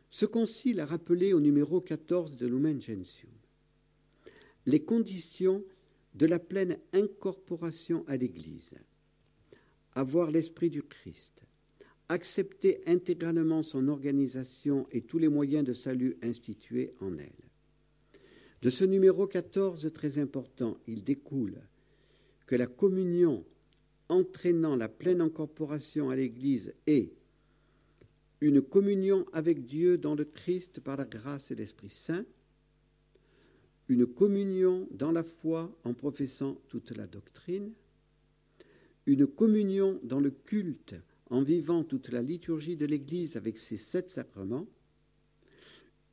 Ce 0.09 0.25
concile 0.25 0.79
a 0.79 0.87
rappelé 0.87 1.31
au 1.31 1.39
numéro 1.39 1.79
14 1.79 2.37
de 2.37 2.47
Lumen 2.47 2.81
Gentium 2.81 3.31
les 4.65 4.79
conditions 4.79 5.63
de 6.15 6.25
la 6.25 6.39
pleine 6.39 6.79
incorporation 6.91 8.03
à 8.07 8.17
l'Église, 8.17 8.73
avoir 9.93 10.31
l'esprit 10.31 10.71
du 10.71 10.81
Christ, 10.81 11.43
accepter 12.07 12.81
intégralement 12.87 13.61
son 13.61 13.87
organisation 13.87 14.87
et 14.91 15.01
tous 15.01 15.19
les 15.19 15.29
moyens 15.29 15.63
de 15.63 15.73
salut 15.73 16.17
institués 16.23 16.95
en 16.99 17.15
elle, 17.19 17.45
De 18.63 18.71
ce 18.71 18.85
numéro 18.85 19.27
14 19.27 19.93
très 19.93 20.17
important, 20.17 20.79
il 20.87 21.03
découle 21.03 21.61
que 22.47 22.55
la 22.55 22.65
communion 22.65 23.45
entraînant 24.09 24.75
la 24.75 24.89
pleine 24.89 25.21
incorporation 25.21 26.09
à 26.09 26.15
l'Église 26.15 26.73
est 26.87 27.13
une 28.41 28.61
communion 28.61 29.25
avec 29.33 29.65
Dieu 29.65 29.97
dans 29.97 30.15
le 30.15 30.25
Christ 30.25 30.79
par 30.79 30.97
la 30.97 31.05
grâce 31.05 31.51
et 31.51 31.55
l'Esprit 31.55 31.89
Saint, 31.89 32.25
une 33.87 34.05
communion 34.05 34.87
dans 34.91 35.11
la 35.11 35.23
foi 35.23 35.75
en 35.83 35.93
professant 35.93 36.59
toute 36.67 36.91
la 36.91 37.07
doctrine, 37.07 37.73
une 39.05 39.27
communion 39.27 39.99
dans 40.03 40.19
le 40.19 40.31
culte 40.31 40.95
en 41.29 41.41
vivant 41.41 41.83
toute 41.83 42.09
la 42.09 42.21
liturgie 42.21 42.77
de 42.77 42.85
l'Église 42.85 43.35
avec 43.35 43.57
ses 43.57 43.77
sept 43.77 44.09
sacrements, 44.09 44.67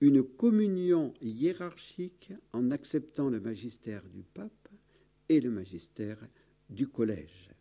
une 0.01 0.23
communion 0.23 1.15
hiérarchique 1.23 2.33
en 2.53 2.71
acceptant 2.71 3.31
le 3.31 3.41
magistère 3.41 4.03
du 4.09 4.23
pape 4.23 4.69
et 5.29 5.41
le 5.41 5.51
magistère 5.51 6.19
du 6.69 6.87
collège. 6.87 7.56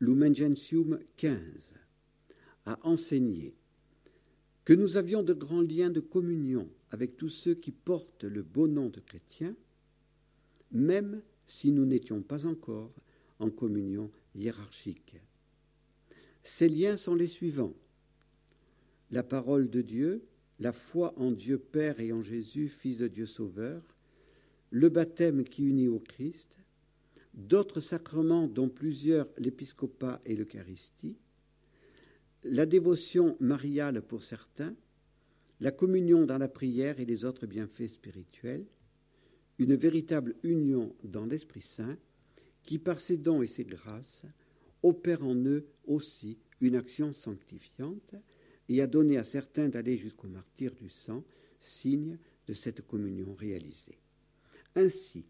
Lumen 0.00 0.34
Gentium 0.34 0.98
15 1.18 1.74
a 2.64 2.78
enseigné 2.86 3.54
que 4.64 4.72
nous 4.72 4.96
avions 4.96 5.22
de 5.22 5.34
grands 5.34 5.60
liens 5.60 5.90
de 5.90 6.00
communion 6.00 6.70
avec 6.90 7.18
tous 7.18 7.28
ceux 7.28 7.54
qui 7.54 7.70
portent 7.70 8.24
le 8.24 8.42
beau 8.42 8.66
nom 8.66 8.88
de 8.88 9.00
chrétiens, 9.00 9.54
même 10.72 11.20
si 11.46 11.70
nous 11.70 11.84
n'étions 11.84 12.22
pas 12.22 12.46
encore 12.46 12.92
en 13.40 13.50
communion 13.50 14.10
hiérarchique. 14.34 15.16
Ces 16.44 16.70
liens 16.70 16.96
sont 16.96 17.14
les 17.14 17.28
suivants. 17.28 17.74
La 19.10 19.22
parole 19.22 19.68
de 19.68 19.82
Dieu, 19.82 20.22
la 20.60 20.72
foi 20.72 21.12
en 21.18 21.30
Dieu 21.30 21.58
Père 21.58 22.00
et 22.00 22.12
en 22.12 22.22
Jésus, 22.22 22.68
Fils 22.68 22.96
de 22.96 23.08
Dieu 23.08 23.26
Sauveur, 23.26 23.82
le 24.70 24.88
baptême 24.88 25.44
qui 25.44 25.64
unit 25.64 25.88
au 25.88 25.98
Christ, 25.98 26.59
d'autres 27.34 27.80
sacrements 27.80 28.46
dont 28.46 28.68
plusieurs 28.68 29.28
l'épiscopat 29.38 30.20
et 30.24 30.36
l'Eucharistie, 30.36 31.16
la 32.44 32.66
dévotion 32.66 33.36
mariale 33.40 34.02
pour 34.02 34.22
certains, 34.22 34.74
la 35.60 35.70
communion 35.70 36.24
dans 36.24 36.38
la 36.38 36.48
prière 36.48 37.00
et 37.00 37.04
les 37.04 37.24
autres 37.24 37.46
bienfaits 37.46 37.88
spirituels, 37.88 38.66
une 39.58 39.74
véritable 39.74 40.34
union 40.42 40.94
dans 41.04 41.26
l'Esprit 41.26 41.60
Saint, 41.60 41.98
qui 42.62 42.78
par 42.78 43.00
ses 43.00 43.18
dons 43.18 43.42
et 43.42 43.46
ses 43.46 43.64
grâces 43.64 44.24
opère 44.82 45.22
en 45.22 45.34
eux 45.34 45.66
aussi 45.84 46.38
une 46.60 46.76
action 46.76 47.12
sanctifiante 47.12 48.14
et 48.68 48.80
a 48.80 48.86
donné 48.86 49.18
à 49.18 49.24
certains 49.24 49.68
d'aller 49.68 49.96
jusqu'au 49.96 50.28
martyr 50.28 50.72
du 50.74 50.88
sang, 50.88 51.24
signe 51.60 52.18
de 52.46 52.52
cette 52.52 52.86
communion 52.86 53.34
réalisée. 53.34 53.98
Ainsi, 54.74 55.24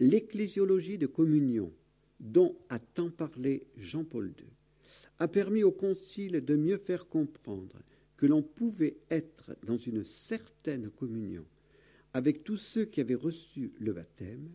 l'ecclésiologie 0.00 0.98
de 0.98 1.06
communion, 1.06 1.72
dont 2.20 2.56
a 2.68 2.78
tant 2.78 3.10
parlé 3.10 3.66
Jean-Paul 3.76 4.32
II, 4.38 4.46
a 5.18 5.28
permis 5.28 5.62
au 5.62 5.72
Concile 5.72 6.44
de 6.44 6.56
mieux 6.56 6.76
faire 6.76 7.08
comprendre 7.08 7.76
que 8.16 8.26
l'on 8.26 8.42
pouvait 8.42 8.96
être 9.10 9.56
dans 9.64 9.76
une 9.76 10.04
certaine 10.04 10.90
communion 10.90 11.44
avec 12.12 12.44
tous 12.44 12.56
ceux 12.56 12.84
qui 12.84 13.00
avaient 13.00 13.14
reçu 13.14 13.72
le 13.78 13.92
baptême 13.92 14.50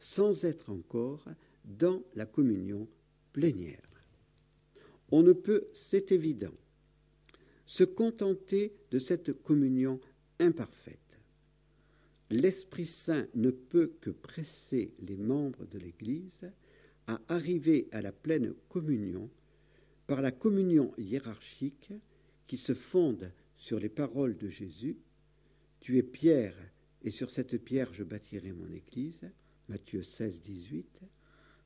sans 0.00 0.44
être 0.44 0.70
encore 0.70 1.24
dans 1.64 2.02
la 2.14 2.26
communion 2.26 2.88
plénière. 3.32 3.80
On 5.10 5.22
ne 5.22 5.32
peut, 5.32 5.68
c'est 5.72 6.12
évident, 6.12 6.54
se 7.66 7.84
contenter 7.84 8.74
de 8.90 8.98
cette 8.98 9.32
communion 9.32 10.00
imparfaite. 10.40 10.98
L'Esprit 12.30 12.86
Saint 12.86 13.26
ne 13.34 13.50
peut 13.50 13.92
que 14.00 14.10
presser 14.10 14.94
les 15.00 15.16
membres 15.16 15.66
de 15.66 15.78
l'Église 15.78 16.50
à 17.06 17.20
arriver 17.28 17.88
à 17.92 18.00
la 18.00 18.12
pleine 18.12 18.54
communion 18.68 19.30
par 20.06 20.20
la 20.20 20.30
communion 20.30 20.92
hiérarchique 20.98 21.92
qui 22.46 22.56
se 22.56 22.74
fonde 22.74 23.32
sur 23.56 23.78
les 23.78 23.88
paroles 23.88 24.36
de 24.36 24.48
Jésus 24.48 24.96
Tu 25.80 25.98
es 25.98 26.02
pierre, 26.02 26.56
et 27.02 27.10
sur 27.10 27.30
cette 27.30 27.58
pierre 27.58 27.92
je 27.92 28.04
bâtirai 28.04 28.52
mon 28.52 28.70
Église. 28.72 29.22
Matthieu 29.68 30.02
16, 30.02 30.42
18. 30.42 31.00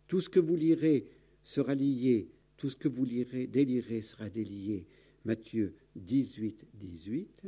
Tout 0.07 0.21
ce 0.21 0.29
que 0.29 0.41
vous 0.41 0.57
lirez 0.57 1.07
sera 1.43 1.75
lié, 1.75 2.29
tout 2.57 2.71
ce 2.71 2.77
que 2.77 2.89
vous 2.89 3.05
lirez, 3.05 3.47
délirez 3.47 4.03
sera 4.03 4.29
délié. 4.29 4.87
Matthieu 5.25 5.75
18, 5.97 6.67
18. 6.75 7.43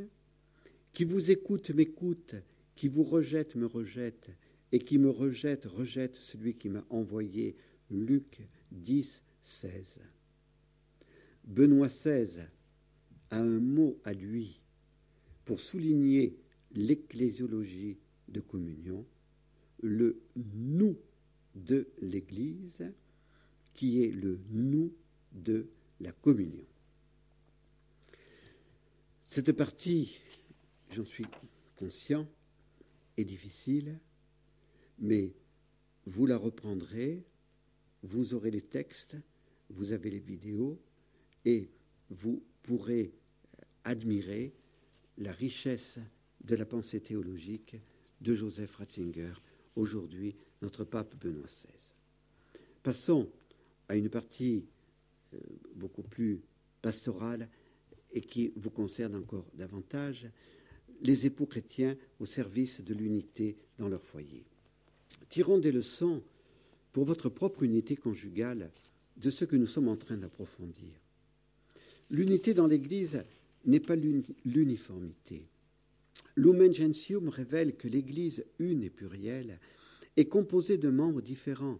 Qui 0.93 1.03
vous 1.05 1.31
écoute 1.31 1.71
m'écoute, 1.71 2.35
qui 2.81 2.87
vous 2.87 3.03
rejette 3.03 3.55
me 3.55 3.67
rejette, 3.67 4.31
et 4.71 4.79
qui 4.79 4.97
me 4.97 5.11
rejette 5.11 5.65
rejette 5.67 6.15
celui 6.15 6.55
qui 6.55 6.67
m'a 6.67 6.83
envoyé. 6.89 7.55
Luc 7.91 8.41
10, 8.71 9.21
16. 9.43 9.99
Benoît 11.43 11.89
XVI 11.89 12.47
a 13.29 13.39
un 13.39 13.59
mot 13.59 13.99
à 14.03 14.13
lui 14.13 14.63
pour 15.45 15.59
souligner 15.59 16.39
l'ecclésiologie 16.71 17.99
de 18.29 18.39
communion, 18.39 19.05
le 19.83 20.19
nous 20.35 20.97
de 21.53 21.87
l'Église, 22.01 22.83
qui 23.75 24.03
est 24.03 24.11
le 24.11 24.39
nous 24.49 24.91
de 25.33 25.67
la 25.99 26.11
communion. 26.13 26.65
Cette 29.27 29.51
partie, 29.51 30.19
j'en 30.89 31.05
suis 31.05 31.27
conscient, 31.75 32.27
est 33.17 33.25
difficile, 33.25 33.99
mais 34.99 35.33
vous 36.05 36.25
la 36.25 36.37
reprendrez, 36.37 37.23
vous 38.03 38.33
aurez 38.33 38.51
les 38.51 38.61
textes, 38.61 39.15
vous 39.69 39.93
avez 39.93 40.09
les 40.09 40.19
vidéos, 40.19 40.79
et 41.45 41.69
vous 42.09 42.43
pourrez 42.63 43.13
admirer 43.83 44.53
la 45.17 45.31
richesse 45.31 45.99
de 46.43 46.55
la 46.55 46.65
pensée 46.65 47.01
théologique 47.01 47.75
de 48.21 48.33
Joseph 48.33 48.75
Ratzinger, 48.75 49.33
aujourd'hui 49.75 50.35
notre 50.61 50.83
pape 50.83 51.15
Benoît 51.15 51.47
XVI. 51.47 51.93
Passons 52.83 53.29
à 53.87 53.95
une 53.95 54.09
partie 54.09 54.65
euh, 55.33 55.39
beaucoup 55.75 56.03
plus 56.03 56.41
pastorale 56.81 57.47
et 58.11 58.21
qui 58.21 58.51
vous 58.55 58.69
concerne 58.69 59.15
encore 59.15 59.45
davantage, 59.53 60.27
les 61.01 61.25
époux 61.25 61.45
chrétiens 61.45 61.97
au 62.19 62.25
service 62.25 62.81
de 62.81 62.93
l'unité 62.93 63.57
dans 63.79 63.89
leur 63.89 64.03
foyer. 64.03 64.43
Tirons 65.29 65.57
des 65.57 65.71
leçons 65.71 66.21
pour 66.93 67.05
votre 67.05 67.29
propre 67.29 67.63
unité 67.63 67.95
conjugale 67.95 68.71
de 69.17 69.29
ce 69.29 69.45
que 69.45 69.55
nous 69.55 69.67
sommes 69.67 69.87
en 69.87 69.97
train 69.97 70.17
d'approfondir. 70.17 70.91
L'unité 72.09 72.53
dans 72.53 72.67
l'Église 72.67 73.23
n'est 73.65 73.79
pas 73.79 73.95
l'uniformité. 73.95 75.43
Lumen 76.35 76.73
Gentium 76.73 77.29
révèle 77.29 77.75
que 77.75 77.87
l'Église 77.87 78.45
une 78.59 78.83
et 78.83 78.89
plurielle 78.89 79.59
est 80.17 80.25
composée 80.25 80.77
de 80.77 80.89
membres 80.89 81.21
différents, 81.21 81.79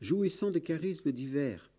jouissant 0.00 0.50
de 0.50 0.58
charismes 0.58 1.12
divers. 1.12 1.70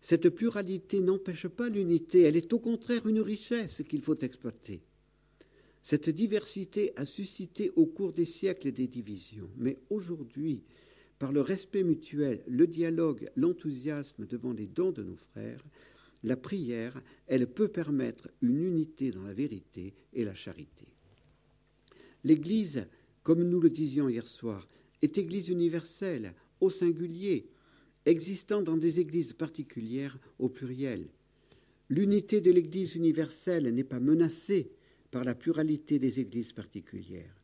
Cette 0.00 0.28
pluralité 0.30 1.00
n'empêche 1.00 1.48
pas 1.48 1.68
l'unité, 1.68 2.22
elle 2.22 2.36
est 2.36 2.52
au 2.52 2.58
contraire 2.58 3.06
une 3.06 3.20
richesse 3.20 3.82
qu'il 3.88 4.00
faut 4.00 4.18
exploiter. 4.18 4.82
Cette 5.88 6.10
diversité 6.10 6.92
a 6.96 7.04
suscité 7.04 7.70
au 7.76 7.86
cours 7.86 8.12
des 8.12 8.24
siècles 8.24 8.72
des 8.72 8.88
divisions, 8.88 9.48
mais 9.56 9.78
aujourd'hui, 9.88 10.64
par 11.20 11.30
le 11.30 11.40
respect 11.40 11.84
mutuel, 11.84 12.42
le 12.48 12.66
dialogue, 12.66 13.30
l'enthousiasme 13.36 14.26
devant 14.26 14.52
les 14.52 14.66
dons 14.66 14.90
de 14.90 15.04
nos 15.04 15.14
frères, 15.14 15.64
la 16.24 16.36
prière, 16.36 17.00
elle 17.28 17.46
peut 17.46 17.68
permettre 17.68 18.28
une 18.42 18.64
unité 18.64 19.12
dans 19.12 19.22
la 19.22 19.32
vérité 19.32 19.94
et 20.12 20.24
la 20.24 20.34
charité. 20.34 20.86
L'Église, 22.24 22.88
comme 23.22 23.44
nous 23.44 23.60
le 23.60 23.70
disions 23.70 24.08
hier 24.08 24.26
soir, 24.26 24.66
est 25.02 25.18
Église 25.18 25.50
universelle, 25.50 26.34
au 26.60 26.68
singulier, 26.68 27.48
existant 28.06 28.60
dans 28.60 28.76
des 28.76 28.98
églises 28.98 29.34
particulières 29.34 30.18
au 30.40 30.48
pluriel. 30.48 31.06
L'unité 31.88 32.40
de 32.40 32.50
l'Église 32.50 32.96
universelle 32.96 33.72
n'est 33.72 33.84
pas 33.84 34.00
menacée 34.00 34.72
la 35.24 35.34
pluralité 35.34 35.98
des 35.98 36.20
églises 36.20 36.52
particulières. 36.52 37.34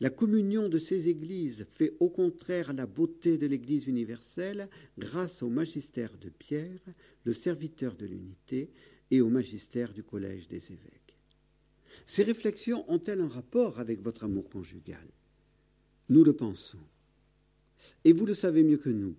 La 0.00 0.10
communion 0.10 0.68
de 0.68 0.78
ces 0.78 1.08
églises 1.08 1.66
fait 1.70 1.92
au 1.98 2.08
contraire 2.08 2.72
la 2.72 2.86
beauté 2.86 3.36
de 3.36 3.46
l'Église 3.46 3.88
universelle 3.88 4.68
grâce 4.96 5.42
au 5.42 5.48
magistère 5.48 6.16
de 6.18 6.28
Pierre, 6.28 6.80
le 7.24 7.32
serviteur 7.32 7.96
de 7.96 8.06
l'unité, 8.06 8.70
et 9.10 9.20
au 9.20 9.28
magistère 9.28 9.92
du 9.92 10.02
collège 10.02 10.48
des 10.48 10.72
évêques. 10.72 11.16
Ces 12.06 12.22
réflexions 12.22 12.84
ont-elles 12.90 13.20
un 13.20 13.28
rapport 13.28 13.80
avec 13.80 14.00
votre 14.00 14.24
amour 14.24 14.48
conjugal? 14.48 15.06
Nous 16.08 16.24
le 16.24 16.32
pensons. 16.32 16.78
Et 18.04 18.12
vous 18.12 18.26
le 18.26 18.34
savez 18.34 18.62
mieux 18.62 18.76
que 18.76 18.90
nous, 18.90 19.14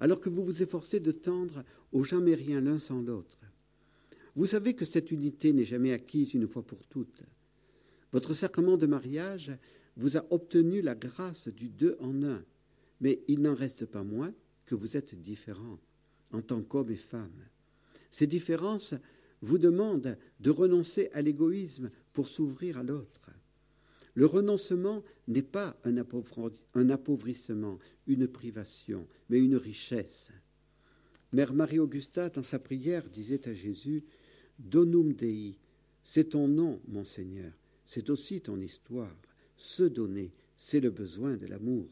alors 0.00 0.20
que 0.20 0.28
vous 0.28 0.44
vous 0.44 0.62
efforcez 0.62 1.00
de 1.00 1.12
tendre 1.12 1.64
au 1.92 2.04
jamais 2.04 2.34
rien 2.34 2.60
l'un 2.60 2.78
sans 2.78 3.02
l'autre. 3.02 3.41
Vous 4.34 4.46
savez 4.46 4.74
que 4.74 4.84
cette 4.84 5.10
unité 5.10 5.52
n'est 5.52 5.64
jamais 5.64 5.92
acquise 5.92 6.34
une 6.34 6.46
fois 6.46 6.62
pour 6.62 6.84
toutes. 6.86 7.22
Votre 8.12 8.34
sacrement 8.34 8.76
de 8.76 8.86
mariage 8.86 9.52
vous 9.96 10.16
a 10.16 10.24
obtenu 10.30 10.80
la 10.80 10.94
grâce 10.94 11.48
du 11.48 11.68
deux 11.68 11.96
en 12.00 12.22
un, 12.22 12.44
mais 13.00 13.22
il 13.28 13.40
n'en 13.40 13.54
reste 13.54 13.84
pas 13.84 14.04
moins 14.04 14.32
que 14.64 14.74
vous 14.74 14.96
êtes 14.96 15.14
différents 15.14 15.78
en 16.32 16.40
tant 16.40 16.62
qu'homme 16.62 16.90
et 16.90 16.96
femme. 16.96 17.44
Ces 18.10 18.26
différences 18.26 18.94
vous 19.42 19.58
demandent 19.58 20.16
de 20.40 20.50
renoncer 20.50 21.10
à 21.12 21.20
l'égoïsme 21.20 21.90
pour 22.12 22.28
s'ouvrir 22.28 22.78
à 22.78 22.82
l'autre. 22.82 23.30
Le 24.14 24.26
renoncement 24.26 25.02
n'est 25.26 25.42
pas 25.42 25.76
un, 25.84 25.96
appauvrissement, 25.96 27.78
une 28.06 28.28
privation, 28.28 29.08
mais 29.28 29.38
une 29.38 29.56
richesse. 29.56 30.28
Mère 31.32 31.54
Marie-Augusta, 31.54 32.28
dans 32.28 32.42
sa 32.42 32.58
prière, 32.58 33.08
disait 33.08 33.48
à 33.48 33.54
Jésus 33.54 34.04
Donum 34.62 35.12
Dei, 35.12 35.58
c'est 36.04 36.30
ton 36.30 36.46
nom, 36.46 36.80
mon 36.86 37.02
Seigneur, 37.02 37.52
c'est 37.84 38.10
aussi 38.10 38.40
ton 38.40 38.60
histoire. 38.60 39.14
Se 39.56 39.82
donner, 39.82 40.30
c'est 40.56 40.80
le 40.80 40.90
besoin 40.90 41.36
de 41.36 41.46
l'amour. 41.46 41.88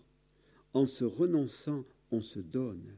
En 0.72 0.87
se 0.87 1.04
renonçant, 1.04 1.85
on 2.12 2.20
se 2.20 2.38
donne, 2.38 2.94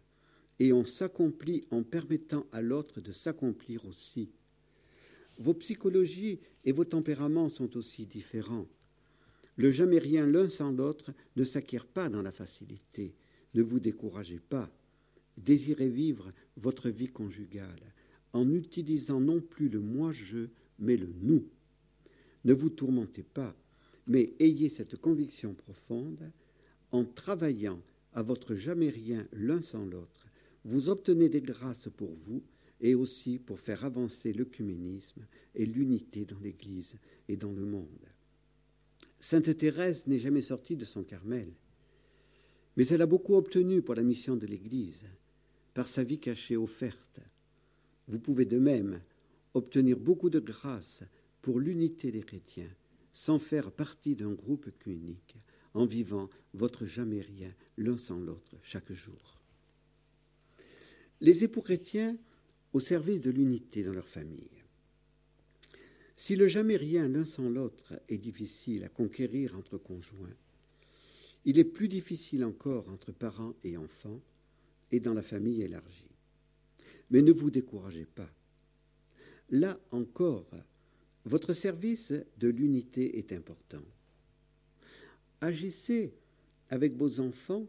et 0.58 0.74
on 0.74 0.84
s'accomplit 0.84 1.64
en 1.70 1.82
permettant 1.82 2.46
à 2.52 2.60
l'autre 2.60 3.00
de 3.00 3.12
s'accomplir 3.12 3.86
aussi. 3.86 4.28
Vos 5.38 5.54
psychologies 5.54 6.38
et 6.66 6.72
vos 6.72 6.84
tempéraments 6.84 7.48
sont 7.48 7.76
aussi 7.78 8.04
différents. 8.04 8.68
Le 9.56 9.70
jamais 9.70 9.98
rien 9.98 10.26
l'un 10.26 10.50
sans 10.50 10.70
l'autre 10.70 11.12
ne 11.36 11.44
s'acquiert 11.44 11.86
pas 11.86 12.10
dans 12.10 12.22
la 12.22 12.32
facilité. 12.32 13.14
Ne 13.54 13.62
vous 13.62 13.80
découragez 13.80 14.38
pas. 14.38 14.70
Désirez 15.38 15.88
vivre 15.88 16.30
votre 16.58 16.90
vie 16.90 17.08
conjugale 17.08 17.92
en 18.32 18.52
utilisant 18.52 19.20
non 19.20 19.40
plus 19.40 19.68
le 19.68 19.80
moi-je, 19.80 20.46
mais 20.78 20.96
le 20.96 21.08
nous. 21.20 21.44
Ne 22.44 22.52
vous 22.52 22.70
tourmentez 22.70 23.22
pas, 23.22 23.54
mais 24.06 24.34
ayez 24.40 24.68
cette 24.68 24.96
conviction 24.96 25.54
profonde 25.54 26.30
en 26.90 27.04
travaillant 27.04 27.80
à 28.12 28.22
votre 28.22 28.54
jamais 28.54 28.88
rien 28.88 29.26
l'un 29.32 29.60
sans 29.60 29.84
l'autre. 29.84 30.26
Vous 30.64 30.88
obtenez 30.88 31.28
des 31.28 31.40
grâces 31.40 31.88
pour 31.96 32.12
vous 32.14 32.42
et 32.80 32.94
aussi 32.94 33.38
pour 33.38 33.60
faire 33.60 33.84
avancer 33.84 34.32
l'œcuménisme 34.32 35.24
et 35.54 35.66
l'unité 35.66 36.24
dans 36.24 36.38
l'Église 36.40 36.96
et 37.28 37.36
dans 37.36 37.52
le 37.52 37.64
monde. 37.64 37.86
Sainte 39.20 39.56
Thérèse 39.56 40.06
n'est 40.08 40.18
jamais 40.18 40.42
sortie 40.42 40.76
de 40.76 40.84
son 40.84 41.04
Carmel, 41.04 41.52
mais 42.76 42.86
elle 42.88 43.02
a 43.02 43.06
beaucoup 43.06 43.36
obtenu 43.36 43.82
pour 43.82 43.94
la 43.94 44.02
mission 44.02 44.36
de 44.36 44.46
l'Église, 44.46 45.02
par 45.74 45.86
sa 45.86 46.02
vie 46.02 46.18
cachée 46.18 46.56
offerte. 46.56 47.20
Vous 48.08 48.18
pouvez 48.18 48.44
de 48.44 48.58
même 48.58 49.00
obtenir 49.54 49.98
beaucoup 49.98 50.30
de 50.30 50.40
grâce 50.40 51.02
pour 51.40 51.60
l'unité 51.60 52.10
des 52.10 52.22
chrétiens, 52.22 52.70
sans 53.12 53.38
faire 53.38 53.70
partie 53.70 54.16
d'un 54.16 54.32
groupe 54.32 54.68
unique, 54.86 55.36
en 55.74 55.86
vivant 55.86 56.28
votre 56.54 56.84
jamais 56.84 57.20
rien 57.20 57.54
l'un 57.76 57.96
sans 57.96 58.18
l'autre 58.18 58.56
chaque 58.62 58.92
jour. 58.92 59.40
Les 61.20 61.44
époux 61.44 61.62
chrétiens 61.62 62.16
au 62.72 62.80
service 62.80 63.20
de 63.20 63.30
l'unité 63.30 63.82
dans 63.82 63.92
leur 63.92 64.08
famille. 64.08 64.62
Si 66.16 66.36
le 66.36 66.46
jamais 66.46 66.76
rien 66.76 67.08
l'un 67.08 67.24
sans 67.24 67.48
l'autre 67.48 67.94
est 68.08 68.18
difficile 68.18 68.84
à 68.84 68.88
conquérir 68.88 69.56
entre 69.56 69.78
conjoints, 69.78 70.36
il 71.44 71.58
est 71.58 71.64
plus 71.64 71.88
difficile 71.88 72.44
encore 72.44 72.88
entre 72.88 73.12
parents 73.12 73.54
et 73.64 73.76
enfants 73.76 74.20
et 74.92 75.00
dans 75.00 75.14
la 75.14 75.22
famille 75.22 75.62
élargie. 75.62 76.11
Mais 77.12 77.22
ne 77.22 77.30
vous 77.30 77.52
découragez 77.52 78.04
pas. 78.04 78.28
Là 79.50 79.78
encore, 79.92 80.50
votre 81.24 81.52
service 81.52 82.12
de 82.38 82.48
l'unité 82.48 83.18
est 83.18 83.32
important. 83.32 83.84
Agissez 85.40 86.12
avec 86.68 86.96
vos 86.96 87.20
enfants 87.20 87.68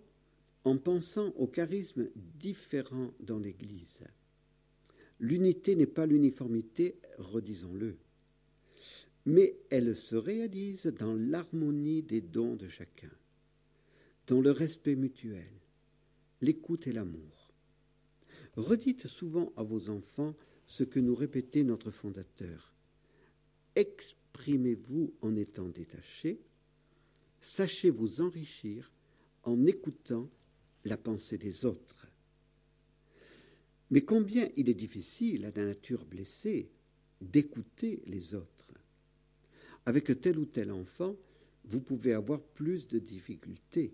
en 0.64 0.78
pensant 0.78 1.28
aux 1.36 1.48
charismes 1.48 2.10
différents 2.16 3.14
dans 3.20 3.38
l'Église. 3.38 4.00
L'unité 5.20 5.76
n'est 5.76 5.86
pas 5.86 6.08
l'uniformité, 6.08 6.96
redisons-le 7.20 7.98
mais 9.26 9.56
elle 9.70 9.96
se 9.96 10.16
réalise 10.16 10.88
dans 10.88 11.14
l'harmonie 11.14 12.02
des 12.02 12.22
dons 12.22 12.56
de 12.56 12.68
chacun, 12.68 13.12
dans 14.28 14.42
le 14.42 14.52
respect 14.52 14.96
mutuel, 14.96 15.52
l'écoute 16.42 16.88
et 16.88 16.92
l'amour. 16.92 17.33
Redites 18.56 19.08
souvent 19.08 19.52
à 19.58 19.64
vos 19.64 19.90
enfants 19.90 20.36
ce 20.68 20.84
que 20.84 21.00
nous 21.00 21.16
répétait 21.16 21.64
notre 21.64 21.92
fondateur. 21.92 22.74
Exprimez-vous 23.76 25.14
en 25.22 25.36
étant 25.36 25.68
détaché, 25.68 26.40
sachez 27.42 27.90
vous 27.90 28.22
enrichir 28.22 28.92
en 29.44 29.66
écoutant 29.66 30.30
la 30.86 30.98
pensée 30.98 31.38
des 31.38 31.66
autres. 31.66 32.08
Mais 33.90 34.02
combien 34.02 34.48
il 34.56 34.70
est 34.70 34.76
difficile 34.76 35.46
à 35.46 35.52
la 35.52 35.66
nature 35.66 36.06
blessée 36.06 36.70
d'écouter 37.22 38.02
les 38.06 38.36
autres. 38.36 38.74
Avec 39.86 40.20
tel 40.22 40.40
ou 40.40 40.46
tel 40.46 40.72
enfant, 40.72 41.16
vous 41.66 41.80
pouvez 41.80 42.14
avoir 42.14 42.42
plus 42.42 42.88
de 42.88 43.00
difficultés. 43.00 43.94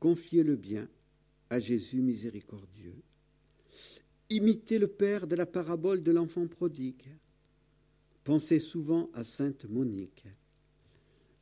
Confiez-le 0.00 0.56
bien 0.56 0.88
à 1.50 1.58
Jésus 1.58 2.02
miséricordieux. 2.02 3.02
Imitez 4.28 4.80
le 4.80 4.88
Père 4.88 5.28
de 5.28 5.36
la 5.36 5.46
parabole 5.46 6.02
de 6.02 6.10
l'enfant 6.10 6.48
prodigue. 6.48 7.06
Pensez 8.24 8.58
souvent 8.58 9.08
à 9.14 9.22
Sainte 9.22 9.66
Monique. 9.66 10.26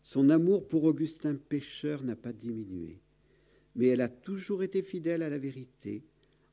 Son 0.02 0.28
amour 0.28 0.68
pour 0.68 0.84
Augustin 0.84 1.34
pécheur 1.34 2.04
n'a 2.04 2.14
pas 2.14 2.34
diminué, 2.34 3.00
mais 3.74 3.86
elle 3.86 4.02
a 4.02 4.10
toujours 4.10 4.62
été 4.62 4.82
fidèle 4.82 5.22
à 5.22 5.30
la 5.30 5.38
vérité 5.38 6.04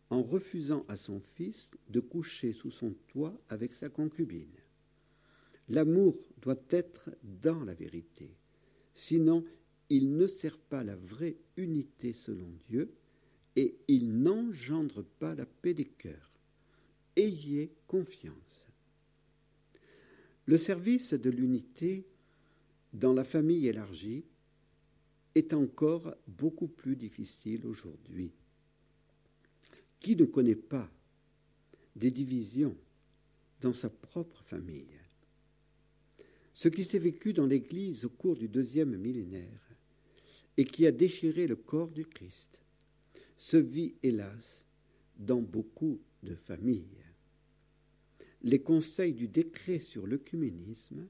en 0.09 0.23
refusant 0.23 0.85
à 0.87 0.95
son 0.95 1.19
fils 1.19 1.69
de 1.89 1.99
coucher 1.99 2.53
sous 2.53 2.71
son 2.71 2.93
toit 3.09 3.37
avec 3.49 3.73
sa 3.73 3.89
concubine. 3.89 4.55
L'amour 5.67 6.15
doit 6.41 6.63
être 6.69 7.09
dans 7.23 7.65
la 7.65 7.73
vérité. 7.73 8.37
Sinon, 8.93 9.43
il 9.89 10.15
ne 10.15 10.27
sert 10.27 10.59
pas 10.59 10.85
la 10.85 10.95
vraie 10.95 11.35
unité 11.57 12.13
selon 12.13 12.47
Dieu 12.69 12.93
et 13.55 13.75
il 13.87 14.21
n'engendre 14.21 15.03
pas 15.19 15.35
la 15.35 15.45
paix 15.45 15.73
des 15.73 15.85
cœurs. 15.85 16.31
Ayez 17.15 17.71
confiance. 17.87 18.65
Le 20.45 20.57
service 20.57 21.13
de 21.13 21.29
l'unité 21.29 22.05
dans 22.93 23.13
la 23.13 23.23
famille 23.23 23.67
élargie 23.67 24.23
est 25.35 25.53
encore 25.53 26.15
beaucoup 26.27 26.67
plus 26.67 26.95
difficile 26.95 27.65
aujourd'hui. 27.65 28.31
Qui 29.99 30.15
ne 30.15 30.25
connaît 30.25 30.55
pas 30.55 30.89
des 31.95 32.11
divisions 32.11 32.75
dans 33.61 33.73
sa 33.73 33.89
propre 33.89 34.41
famille? 34.43 34.87
Ce 36.53 36.67
qui 36.67 36.83
s'est 36.83 36.99
vécu 36.99 37.33
dans 37.33 37.45
l'Église 37.45 38.05
au 38.05 38.09
cours 38.09 38.35
du 38.35 38.47
deuxième 38.47 38.97
millénaire 38.97 39.61
et 40.57 40.65
qui 40.65 40.85
a 40.85 40.91
déchiré 40.91 41.47
le 41.47 41.55
corps 41.55 41.91
du 41.91 42.05
Christ 42.05 42.61
se 43.41 43.57
vit, 43.57 43.95
hélas, 44.03 44.63
dans 45.17 45.41
beaucoup 45.41 45.99
de 46.21 46.35
familles. 46.35 47.03
Les 48.43 48.61
conseils 48.61 49.13
du 49.13 49.27
décret 49.27 49.79
sur 49.79 50.05
l'œcuménisme 50.05 51.07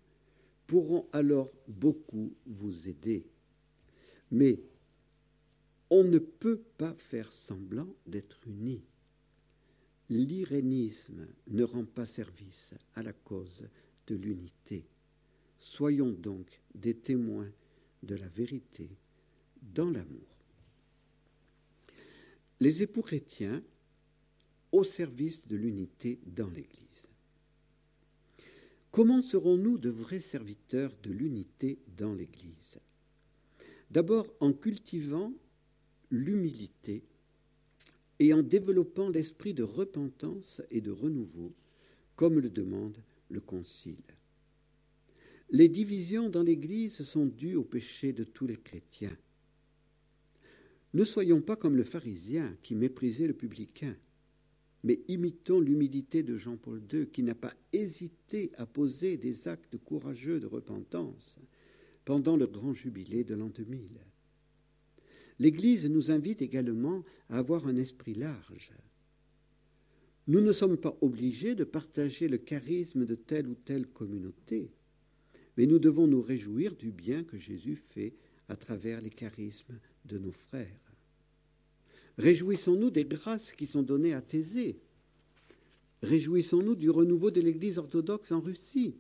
pourront 0.65 1.07
alors 1.11 1.51
beaucoup 1.67 2.33
vous 2.45 2.87
aider. 2.87 3.25
Mais 4.31 4.61
on 5.89 6.05
ne 6.05 6.19
peut 6.19 6.61
pas 6.77 6.93
faire 6.93 7.33
semblant 7.33 7.93
d'être 8.07 8.39
unis. 8.47 8.85
L'irénisme 10.09 11.27
ne 11.47 11.63
rend 11.65 11.85
pas 11.85 12.05
service 12.05 12.73
à 12.95 13.03
la 13.03 13.13
cause 13.13 13.67
de 14.07 14.15
l'unité. 14.15 14.85
Soyons 15.59 16.11
donc 16.11 16.61
des 16.75 16.95
témoins 16.95 17.51
de 18.03 18.15
la 18.15 18.29
vérité 18.29 18.89
dans 19.61 19.89
l'amour. 19.89 20.40
Les 22.61 22.83
époux 22.83 23.01
chrétiens 23.01 23.63
au 24.71 24.83
service 24.83 25.47
de 25.47 25.55
l'unité 25.55 26.19
dans 26.27 26.49
l'Église. 26.51 27.07
Comment 28.91 29.23
serons-nous 29.23 29.79
de 29.79 29.89
vrais 29.89 30.19
serviteurs 30.19 30.93
de 31.01 31.11
l'unité 31.11 31.79
dans 31.97 32.13
l'Église? 32.13 32.77
D'abord 33.89 34.31
en 34.39 34.53
cultivant 34.53 35.33
l'humilité 36.11 37.01
et 38.19 38.31
en 38.31 38.43
développant 38.43 39.09
l'esprit 39.09 39.55
de 39.55 39.63
repentance 39.63 40.61
et 40.69 40.81
de 40.81 40.91
renouveau, 40.91 41.55
comme 42.15 42.39
le 42.39 42.51
demande 42.51 43.01
le 43.29 43.41
Concile. 43.41 43.95
Les 45.49 45.67
divisions 45.67 46.29
dans 46.29 46.43
l'Église 46.43 47.01
sont 47.01 47.25
dues 47.25 47.55
au 47.55 47.63
péché 47.63 48.13
de 48.13 48.23
tous 48.23 48.45
les 48.45 48.57
chrétiens. 48.57 49.17
Ne 50.93 51.05
soyons 51.05 51.41
pas 51.41 51.55
comme 51.55 51.77
le 51.77 51.83
pharisien 51.83 52.57
qui 52.63 52.75
méprisait 52.75 53.27
le 53.27 53.33
publicain. 53.33 53.95
mais 54.83 55.01
imitons 55.07 55.59
l'humilité 55.59 56.23
de 56.23 56.37
Jean-Paul 56.37 56.81
II 56.91 57.07
qui 57.07 57.23
n'a 57.23 57.35
pas 57.35 57.53
hésité 57.71 58.51
à 58.57 58.65
poser 58.65 59.17
des 59.17 59.47
actes 59.47 59.77
courageux 59.77 60.39
de 60.39 60.47
repentance 60.47 61.37
pendant 62.03 62.35
le 62.35 62.47
grand 62.47 62.73
jubilé 62.73 63.23
de 63.23 63.35
l'an 63.35 63.49
2000. 63.49 63.87
L'Église 65.39 65.85
nous 65.87 66.11
invite 66.11 66.41
également 66.41 67.03
à 67.29 67.37
avoir 67.37 67.67
un 67.67 67.75
esprit 67.75 68.13
large. 68.13 68.73
Nous 70.27 70.41
ne 70.41 70.51
sommes 70.51 70.77
pas 70.77 70.97
obligés 71.01 71.55
de 71.55 71.63
partager 71.63 72.27
le 72.27 72.37
charisme 72.37 73.05
de 73.05 73.15
telle 73.15 73.47
ou 73.47 73.55
telle 73.55 73.87
communauté, 73.87 74.71
mais 75.57 75.65
nous 75.65 75.79
devons 75.79 76.07
nous 76.07 76.21
réjouir 76.21 76.75
du 76.75 76.91
bien 76.91 77.23
que 77.23 77.37
Jésus 77.37 77.75
fait 77.75 78.13
à 78.51 78.57
travers 78.57 78.99
les 78.99 79.09
charismes 79.09 79.79
de 80.05 80.17
nos 80.17 80.31
frères. 80.31 80.67
Réjouissons-nous 82.17 82.91
des 82.91 83.05
grâces 83.05 83.53
qui 83.53 83.65
sont 83.65 83.81
données 83.81 84.13
à 84.13 84.21
Thésée. 84.21 84.77
Réjouissons-nous 86.03 86.75
du 86.75 86.89
renouveau 86.89 87.31
de 87.31 87.39
l'Église 87.39 87.77
orthodoxe 87.77 88.33
en 88.33 88.41
Russie. 88.41 88.95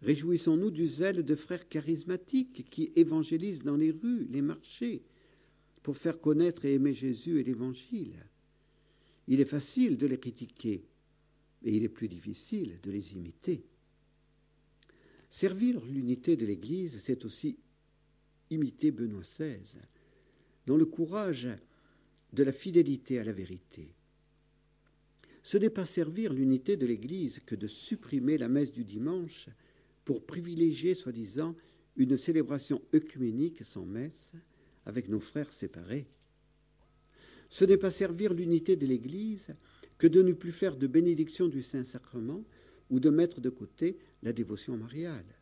Réjouissons-nous 0.00 0.70
du 0.70 0.86
zèle 0.86 1.22
de 1.22 1.34
frères 1.34 1.68
charismatiques 1.68 2.68
qui 2.70 2.92
évangélisent 2.96 3.62
dans 3.62 3.76
les 3.76 3.90
rues, 3.90 4.26
les 4.30 4.42
marchés, 4.42 5.02
pour 5.82 5.98
faire 5.98 6.18
connaître 6.18 6.64
et 6.64 6.74
aimer 6.74 6.94
Jésus 6.94 7.38
et 7.38 7.44
l'Évangile. 7.44 8.24
Il 9.28 9.40
est 9.40 9.44
facile 9.44 9.98
de 9.98 10.06
les 10.06 10.18
critiquer, 10.18 10.82
mais 11.62 11.72
il 11.74 11.84
est 11.84 11.90
plus 11.90 12.08
difficile 12.08 12.78
de 12.82 12.90
les 12.90 13.12
imiter. 13.12 13.66
Servir 15.28 15.84
l'unité 15.84 16.36
de 16.36 16.46
l'Église, 16.46 16.98
c'est 17.00 17.24
aussi 17.26 17.58
imiter 18.50 18.90
Benoît 18.90 19.22
XVI, 19.22 19.78
dont 20.66 20.76
le 20.76 20.86
courage 20.86 21.48
de 22.32 22.42
la 22.42 22.52
fidélité 22.52 23.18
à 23.18 23.24
la 23.24 23.32
vérité. 23.32 23.94
Ce 25.42 25.58
n'est 25.58 25.70
pas 25.70 25.84
servir 25.84 26.32
l'unité 26.32 26.76
de 26.76 26.86
l'Église 26.86 27.40
que 27.46 27.54
de 27.54 27.66
supprimer 27.66 28.36
la 28.36 28.48
messe 28.48 28.72
du 28.72 28.84
dimanche 28.84 29.48
pour 30.04 30.26
privilégier, 30.26 30.94
soi-disant, 30.94 31.54
une 31.96 32.16
célébration 32.16 32.82
œcuménique 32.94 33.64
sans 33.64 33.86
messe 33.86 34.32
avec 34.84 35.08
nos 35.08 35.20
frères 35.20 35.52
séparés. 35.52 36.06
Ce 37.48 37.64
n'est 37.64 37.76
pas 37.76 37.90
servir 37.90 38.34
l'unité 38.34 38.76
de 38.76 38.86
l'Église 38.86 39.54
que 39.98 40.06
de 40.06 40.20
ne 40.20 40.32
plus 40.32 40.52
faire 40.52 40.76
de 40.76 40.86
bénédiction 40.86 41.48
du 41.48 41.62
Saint-Sacrement 41.62 42.44
ou 42.90 43.00
de 43.00 43.10
mettre 43.10 43.40
de 43.40 43.50
côté 43.50 43.98
la 44.22 44.32
dévotion 44.32 44.76
mariale. 44.76 45.35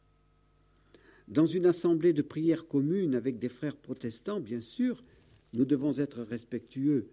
Dans 1.29 1.47
une 1.47 1.67
assemblée 1.67 2.13
de 2.13 2.23
prière 2.23 2.67
commune 2.67 3.15
avec 3.15 3.39
des 3.39 3.49
frères 3.49 3.77
protestants, 3.77 4.41
bien 4.41 4.61
sûr, 4.61 5.03
nous 5.53 5.65
devons 5.65 5.99
être 5.99 6.23
respectueux 6.23 7.09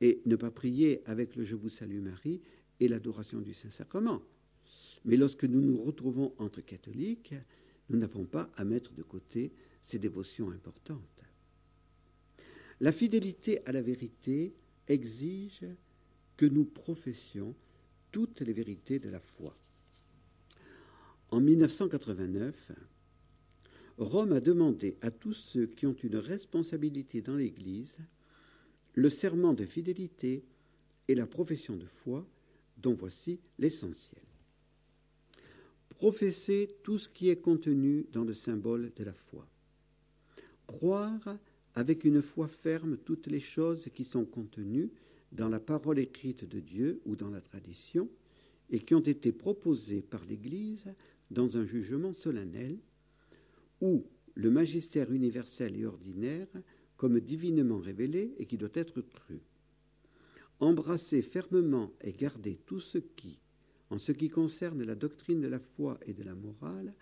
et 0.00 0.20
ne 0.26 0.36
pas 0.36 0.50
prier 0.50 1.02
avec 1.06 1.36
le 1.36 1.44
Je 1.44 1.54
vous 1.54 1.68
salue 1.68 2.00
Marie 2.00 2.40
et 2.80 2.88
l'adoration 2.88 3.40
du 3.40 3.54
Saint-Sacrement. 3.54 4.22
Mais 5.04 5.16
lorsque 5.16 5.44
nous 5.44 5.60
nous 5.60 5.80
retrouvons 5.80 6.34
entre 6.38 6.60
catholiques, 6.60 7.34
nous 7.88 7.98
n'avons 7.98 8.24
pas 8.24 8.50
à 8.56 8.64
mettre 8.64 8.92
de 8.94 9.02
côté 9.02 9.52
ces 9.84 9.98
dévotions 9.98 10.50
importantes. 10.50 10.98
La 12.80 12.90
fidélité 12.90 13.64
à 13.66 13.72
la 13.72 13.82
vérité 13.82 14.54
exige 14.88 15.64
que 16.36 16.46
nous 16.46 16.64
professions 16.64 17.54
toutes 18.10 18.40
les 18.40 18.52
vérités 18.52 18.98
de 18.98 19.08
la 19.08 19.20
foi. 19.20 19.56
En 21.30 21.40
1989, 21.40 22.72
Rome 24.02 24.32
a 24.32 24.40
demandé 24.40 24.96
à 25.00 25.10
tous 25.10 25.34
ceux 25.34 25.66
qui 25.66 25.86
ont 25.86 25.96
une 26.02 26.16
responsabilité 26.16 27.22
dans 27.22 27.36
l'Église 27.36 27.96
le 28.94 29.10
serment 29.10 29.54
de 29.54 29.64
fidélité 29.64 30.44
et 31.08 31.14
la 31.14 31.26
profession 31.26 31.76
de 31.76 31.86
foi, 31.86 32.26
dont 32.76 32.94
voici 32.94 33.40
l'essentiel. 33.58 34.22
Professer 35.88 36.76
tout 36.82 36.98
ce 36.98 37.08
qui 37.08 37.28
est 37.28 37.40
contenu 37.40 38.06
dans 38.12 38.24
le 38.24 38.34
symbole 38.34 38.92
de 38.96 39.04
la 39.04 39.12
foi. 39.12 39.46
Croire 40.66 41.38
avec 41.74 42.04
une 42.04 42.22
foi 42.22 42.48
ferme 42.48 42.96
toutes 42.98 43.28
les 43.28 43.40
choses 43.40 43.88
qui 43.94 44.04
sont 44.04 44.24
contenues 44.24 44.90
dans 45.32 45.48
la 45.48 45.60
parole 45.60 45.98
écrite 45.98 46.44
de 46.44 46.60
Dieu 46.60 47.00
ou 47.06 47.16
dans 47.16 47.30
la 47.30 47.40
tradition 47.40 48.10
et 48.70 48.80
qui 48.80 48.94
ont 48.94 49.00
été 49.00 49.32
proposées 49.32 50.02
par 50.02 50.24
l'Église 50.24 50.84
dans 51.30 51.56
un 51.56 51.64
jugement 51.64 52.12
solennel 52.12 52.78
ou 53.82 54.06
le 54.34 54.50
magistère 54.50 55.12
universel 55.12 55.76
et 55.76 55.84
ordinaire 55.84 56.48
comme 56.96 57.20
divinement 57.20 57.78
révélé 57.78 58.32
et 58.38 58.46
qui 58.46 58.56
doit 58.56 58.70
être 58.74 59.02
cru. 59.02 59.40
Embrasser 60.60 61.20
fermement 61.20 61.92
et 62.00 62.12
garder 62.12 62.58
tout 62.64 62.80
ce 62.80 62.98
qui, 62.98 63.40
en 63.90 63.98
ce 63.98 64.12
qui 64.12 64.30
concerne 64.30 64.84
la 64.84 64.94
doctrine 64.94 65.40
de 65.40 65.48
la 65.48 65.58
foi 65.58 65.98
et 66.06 66.14
de 66.14 66.22
la 66.22 66.36
morale, 66.36 66.94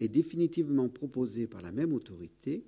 est 0.00 0.08
définitivement 0.08 0.88
proposé 0.88 1.46
par 1.46 1.62
la 1.62 1.70
même 1.70 1.92
autorité, 1.92 2.64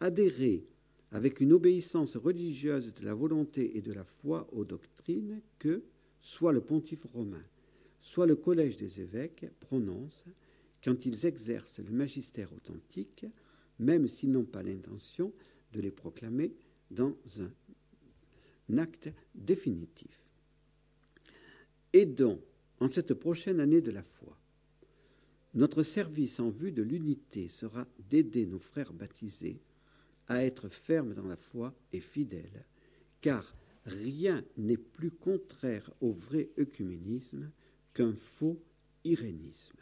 adhérer 0.00 0.66
avec 1.12 1.40
une 1.40 1.52
obéissance 1.52 2.16
religieuse 2.16 2.94
de 2.94 3.04
la 3.04 3.14
volonté 3.14 3.76
et 3.76 3.82
de 3.82 3.92
la 3.92 4.04
foi 4.04 4.48
aux 4.52 4.64
doctrines 4.64 5.42
que 5.58 5.84
soit 6.20 6.52
le 6.52 6.62
pontife 6.62 7.04
romain, 7.04 7.44
soit 8.00 8.26
le 8.26 8.34
collège 8.34 8.78
des 8.78 9.02
évêques 9.02 9.46
prononcent 9.60 10.24
quand 10.86 11.04
ils 11.04 11.26
exercent 11.26 11.80
le 11.80 11.90
magistère 11.90 12.52
authentique, 12.52 13.26
même 13.80 14.06
s'ils 14.06 14.30
n'ont 14.30 14.44
pas 14.44 14.62
l'intention 14.62 15.32
de 15.72 15.80
les 15.80 15.90
proclamer 15.90 16.54
dans 16.92 17.12
un 17.40 18.78
acte 18.78 19.10
définitif. 19.34 20.22
Aidons 21.92 22.40
en 22.78 22.86
cette 22.86 23.14
prochaine 23.14 23.58
année 23.58 23.80
de 23.80 23.90
la 23.90 24.04
foi. 24.04 24.38
Notre 25.54 25.82
service 25.82 26.38
en 26.38 26.50
vue 26.50 26.70
de 26.70 26.84
l'unité 26.84 27.48
sera 27.48 27.88
d'aider 28.08 28.46
nos 28.46 28.60
frères 28.60 28.92
baptisés 28.92 29.60
à 30.28 30.44
être 30.44 30.68
fermes 30.68 31.14
dans 31.14 31.26
la 31.26 31.36
foi 31.36 31.74
et 31.92 32.00
fidèles, 32.00 32.64
car 33.20 33.56
rien 33.86 34.44
n'est 34.56 34.76
plus 34.76 35.10
contraire 35.10 35.90
au 36.00 36.12
vrai 36.12 36.50
œcuménisme 36.58 37.50
qu'un 37.92 38.14
faux 38.14 38.62
irénisme. 39.02 39.78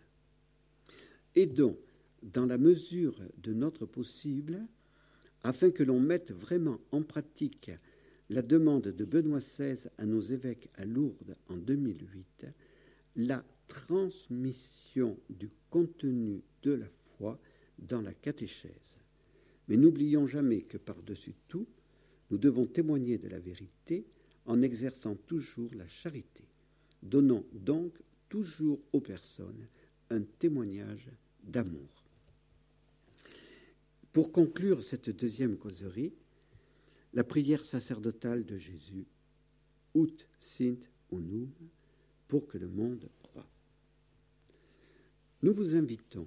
Aidons 1.37 1.77
dans 2.23 2.47
la 2.47 2.59
mesure 2.59 3.21
de 3.43 3.53
notre 3.53 3.87
possible 3.87 4.67
afin 5.43 5.71
que 5.71 5.83
l'on 5.83 6.01
mette 6.01 6.33
vraiment 6.33 6.81
en 6.93 7.03
pratique 7.03 7.71
la 8.31 8.41
demande 8.41 8.89
de 8.89 9.05
Benoît 9.05 9.41
XVI 9.41 9.89
à 9.99 10.07
nos 10.07 10.21
évêques 10.21 10.71
à 10.77 10.85
Lourdes 10.85 11.37
en 11.49 11.57
2008, 11.57 12.47
la 13.17 13.45
transmission 13.69 15.19
du 15.29 15.51
contenu 15.71 16.43
de 16.63 16.73
la 16.73 16.89
foi 17.19 17.39
dans 17.79 18.01
la 18.01 18.15
catéchèse. 18.15 18.99
Mais 19.69 19.77
n'oublions 19.77 20.27
jamais 20.27 20.63
que 20.63 20.79
par-dessus 20.79 21.35
tout, 21.49 21.67
nous 22.31 22.39
devons 22.39 22.67
témoigner 22.67 23.19
de 23.19 23.29
la 23.29 23.41
vérité 23.41 24.07
en 24.47 24.63
exerçant 24.63 25.17
toujours 25.17 25.75
la 25.75 25.87
charité. 25.87 26.45
Donnons 27.03 27.45
donc 27.53 27.93
toujours 28.29 28.81
aux 28.93 29.01
personnes 29.01 29.67
un 30.11 30.23
témoignage 30.23 31.11
d'amour. 31.45 32.05
Pour 34.13 34.33
conclure 34.33 34.83
cette 34.83 35.11
deuxième 35.11 35.57
causerie, 35.57 36.15
la 37.13 37.25
prière 37.25 37.65
sacerdotale 37.65 38.45
de 38.45 38.59
Jésus, 38.59 39.07
Ut 39.95 40.27
sint 40.41 40.79
unum, 41.13 41.51
pour 42.29 42.47
que 42.47 42.59
le 42.59 42.69
monde 42.69 43.09
croit. 43.23 43.49
Nous 45.43 45.53
vous 45.53 45.77
invitons, 45.77 46.27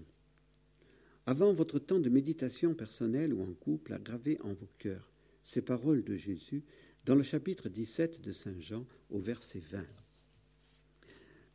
avant 1.26 1.52
votre 1.52 1.80
temps 1.80 2.00
de 2.00 2.10
méditation 2.10 2.74
personnelle 2.74 3.34
ou 3.34 3.42
en 3.42 3.54
couple, 3.54 3.94
à 3.94 4.00
graver 4.00 4.40
en 4.42 4.54
vos 4.54 4.70
cœurs 4.78 5.12
ces 5.44 5.62
paroles 5.62 6.04
de 6.04 6.16
Jésus 6.16 6.64
dans 7.06 7.16
le 7.16 7.24
chapitre 7.24 7.70
17 7.70 8.22
de 8.22 8.32
Saint 8.32 8.60
Jean 8.60 8.86
au 9.10 9.20
verset 9.20 9.60
20. 9.60 9.86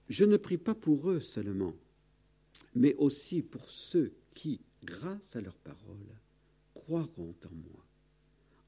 Je 0.08 0.24
ne 0.24 0.36
prie 0.36 0.58
pas 0.58 0.74
pour 0.74 1.10
eux 1.10 1.20
seulement, 1.20 1.74
mais 2.74 2.94
aussi 2.96 3.42
pour 3.42 3.70
ceux 3.70 4.14
qui, 4.34 4.60
grâce 4.82 5.36
à 5.36 5.40
leur 5.40 5.56
parole, 5.58 6.20
croiront 6.74 7.34
en 7.44 7.54
moi, 7.54 7.86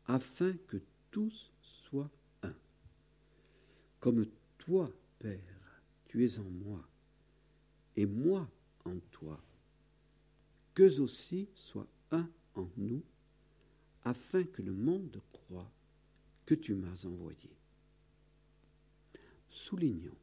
afin 0.06 0.52
que 0.68 0.78
tous 1.10 1.52
soient 1.62 2.10
un. 2.42 2.54
Comme 4.00 4.26
toi, 4.58 4.90
Père, 5.18 5.82
tu 6.06 6.24
es 6.24 6.38
en 6.38 6.50
moi, 6.50 6.86
et 7.96 8.06
moi 8.06 8.50
en 8.84 8.98
toi, 9.10 9.42
qu'eux 10.74 11.00
aussi 11.00 11.48
soient 11.54 11.88
un 12.10 12.28
en 12.54 12.68
nous, 12.76 13.02
afin 14.02 14.44
que 14.44 14.60
le 14.60 14.74
monde 14.74 15.22
croit 15.32 15.72
que 16.44 16.54
tu 16.54 16.74
m'as 16.74 17.06
envoyé. 17.06 17.56
Soulignons 19.48 20.18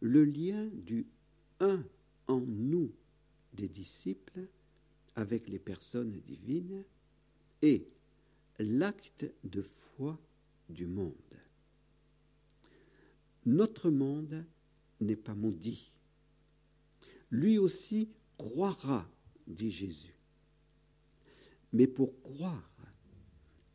le 0.00 0.24
lien 0.24 0.66
du 0.72 1.06
un 1.60 1.84
en 2.30 2.40
nous 2.40 2.92
des 3.54 3.68
disciples 3.68 4.46
avec 5.16 5.48
les 5.48 5.58
personnes 5.58 6.20
divines 6.20 6.84
et 7.60 7.88
l'acte 8.60 9.26
de 9.42 9.60
foi 9.60 10.18
du 10.68 10.86
monde. 10.86 11.14
notre 13.46 13.90
monde 13.90 14.44
n'est 15.00 15.16
pas 15.16 15.34
maudit. 15.34 15.90
Lui 17.30 17.58
aussi 17.58 18.08
croira, 18.36 19.10
dit 19.46 19.72
Jésus. 19.72 20.14
Mais 21.72 21.86
pour 21.86 22.20
croire, 22.22 22.70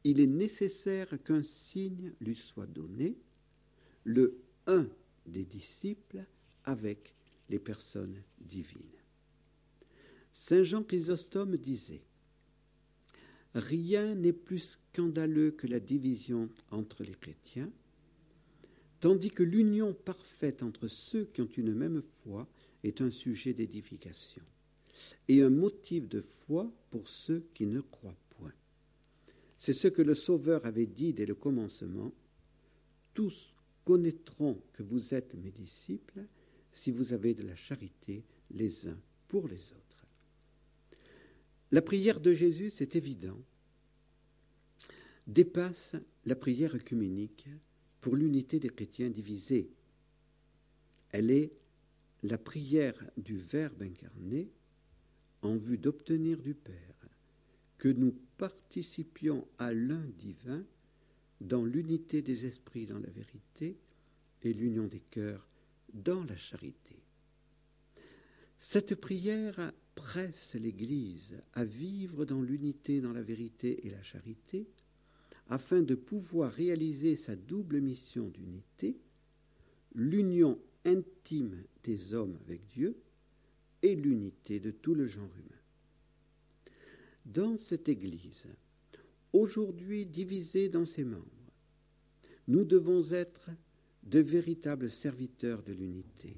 il 0.04 0.20
est 0.20 0.28
nécessaire 0.28 1.22
qu'un 1.24 1.42
signe 1.42 2.14
lui 2.22 2.36
soit 2.36 2.68
donné, 2.68 3.18
le 4.04 4.40
un 4.68 4.88
des 5.26 5.44
disciples 5.44 6.26
avec 6.64 7.15
les 7.50 7.60
personnes 7.60 8.22
divines. 8.40 8.82
Saint 10.32 10.64
Jean 10.64 10.84
Chrysostome 10.84 11.58
disait 11.58 12.02
Rien 13.54 14.16
n'est 14.16 14.34
plus 14.34 14.60
scandaleux 14.60 15.52
que 15.52 15.68
la 15.68 15.80
division 15.80 16.50
entre 16.72 17.04
les 17.04 17.14
chrétiens, 17.14 17.72
tandis 19.00 19.32
que 19.32 19.44
l'union 19.44 19.94
parfaite 19.94 20.62
entre 20.62 20.88
ceux 20.88 21.26
qui 21.26 21.42
ont 21.42 21.50
une 21.56 21.74
même 21.74 22.02
foi 22.02 22.50
est 22.84 23.02
un 23.02 23.12
sujet 23.12 23.54
d'édification 23.54 24.44
et 25.28 25.42
un 25.42 25.50
motif 25.50 26.08
de 26.10 26.22
foi 26.22 26.72
pour 26.92 27.08
ceux 27.08 27.46
qui 27.54 27.66
ne 27.66 27.82
croient 27.82 28.18
point. 28.32 28.54
C'est 29.58 29.74
ce 29.74 29.88
que 29.88 30.02
le 30.02 30.16
Sauveur 30.16 30.66
avait 30.66 30.86
dit 30.86 31.14
dès 31.14 31.26
le 31.26 31.36
commencement. 31.36 32.12
Tous 33.14 33.54
connaîtront 33.86 34.62
que 34.74 34.84
vous 34.84 35.14
êtes 35.14 35.34
mes 35.36 35.52
disciples 35.52 36.26
si 36.76 36.92
vous 36.92 37.14
avez 37.14 37.34
de 37.34 37.42
la 37.42 37.56
charité 37.56 38.24
les 38.52 38.88
uns 38.88 39.00
pour 39.30 39.48
les 39.48 39.72
autres. 39.72 40.06
La 41.72 41.82
prière 41.82 42.20
de 42.20 42.34
Jésus, 42.34 42.70
c'est 42.70 42.96
évident, 42.96 43.42
dépasse 45.26 45.96
la 46.26 46.36
prière 46.36 46.76
œcuménique 46.76 47.48
pour 48.02 48.16
l'unité 48.16 48.60
des 48.60 48.70
chrétiens 48.70 49.10
divisés. 49.10 49.72
Elle 51.12 51.32
est 51.32 51.54
la 52.24 52.38
prière 52.38 53.02
du 53.18 53.38
Verbe 53.38 53.82
incarné 53.82 54.52
en 55.42 55.56
vue 55.56 55.78
d'obtenir 55.78 56.42
du 56.42 56.54
Père 56.54 57.08
que 57.78 57.88
nous 57.88 58.16
participions 58.38 59.48
à 59.58 59.74
l'un 59.74 60.06
divin 60.18 60.64
dans 61.40 61.64
l'unité 61.64 62.22
des 62.22 62.46
esprits 62.46 62.86
dans 62.86 63.00
la 63.00 63.10
vérité 63.10 63.78
et 64.44 64.54
l'union 64.54 64.88
des 64.88 65.00
cœurs 65.00 65.48
dans 65.96 66.24
la 66.26 66.36
charité. 66.36 67.02
Cette 68.60 68.96
prière 68.96 69.72
presse 69.96 70.56
l'Église 70.56 71.42
à 71.54 71.64
vivre 71.64 72.26
dans 72.26 72.42
l'unité 72.42 73.00
dans 73.02 73.14
la 73.14 73.22
vérité 73.22 73.88
et 73.88 73.90
la 73.90 74.04
charité 74.04 74.68
afin 75.48 75.82
de 75.82 75.96
pouvoir 75.96 76.52
réaliser 76.52 77.16
sa 77.16 77.36
double 77.36 77.80
mission 77.80 78.28
d'unité, 78.30 78.98
l'union 79.94 80.60
intime 80.84 81.64
des 81.84 82.14
hommes 82.14 82.38
avec 82.46 82.68
Dieu 82.68 82.98
et 83.82 83.96
l'unité 83.96 84.60
de 84.60 84.72
tout 84.72 84.96
le 84.96 85.06
genre 85.06 85.30
humain. 85.38 85.62
Dans 87.26 87.58
cette 87.58 87.88
Église, 87.90 88.48
aujourd'hui 89.34 90.06
divisée 90.06 90.70
dans 90.70 90.86
ses 90.86 91.04
membres, 91.04 91.26
nous 92.48 92.64
devons 92.64 93.12
être 93.12 93.50
de 94.06 94.20
véritables 94.20 94.90
serviteurs 94.90 95.64
de 95.64 95.74
l'unité, 95.74 96.38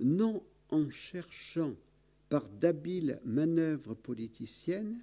non 0.00 0.42
en 0.70 0.90
cherchant 0.90 1.74
par 2.28 2.48
d'habiles 2.48 3.20
manœuvres 3.24 3.94
politiciennes 3.94 4.98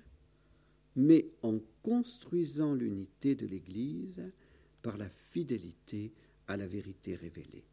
mais 0.95 1.27
en 1.41 1.59
construisant 1.83 2.73
l'unité 2.73 3.35
de 3.35 3.45
l'Église 3.45 4.21
par 4.81 4.97
la 4.97 5.09
fidélité 5.09 6.13
à 6.47 6.57
la 6.57 6.67
vérité 6.67 7.15
révélée. 7.15 7.65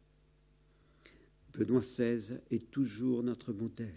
Benoît 1.53 1.81
XVI 1.81 2.39
est 2.51 2.71
toujours 2.71 3.23
notre 3.23 3.53
modèle. 3.53 3.87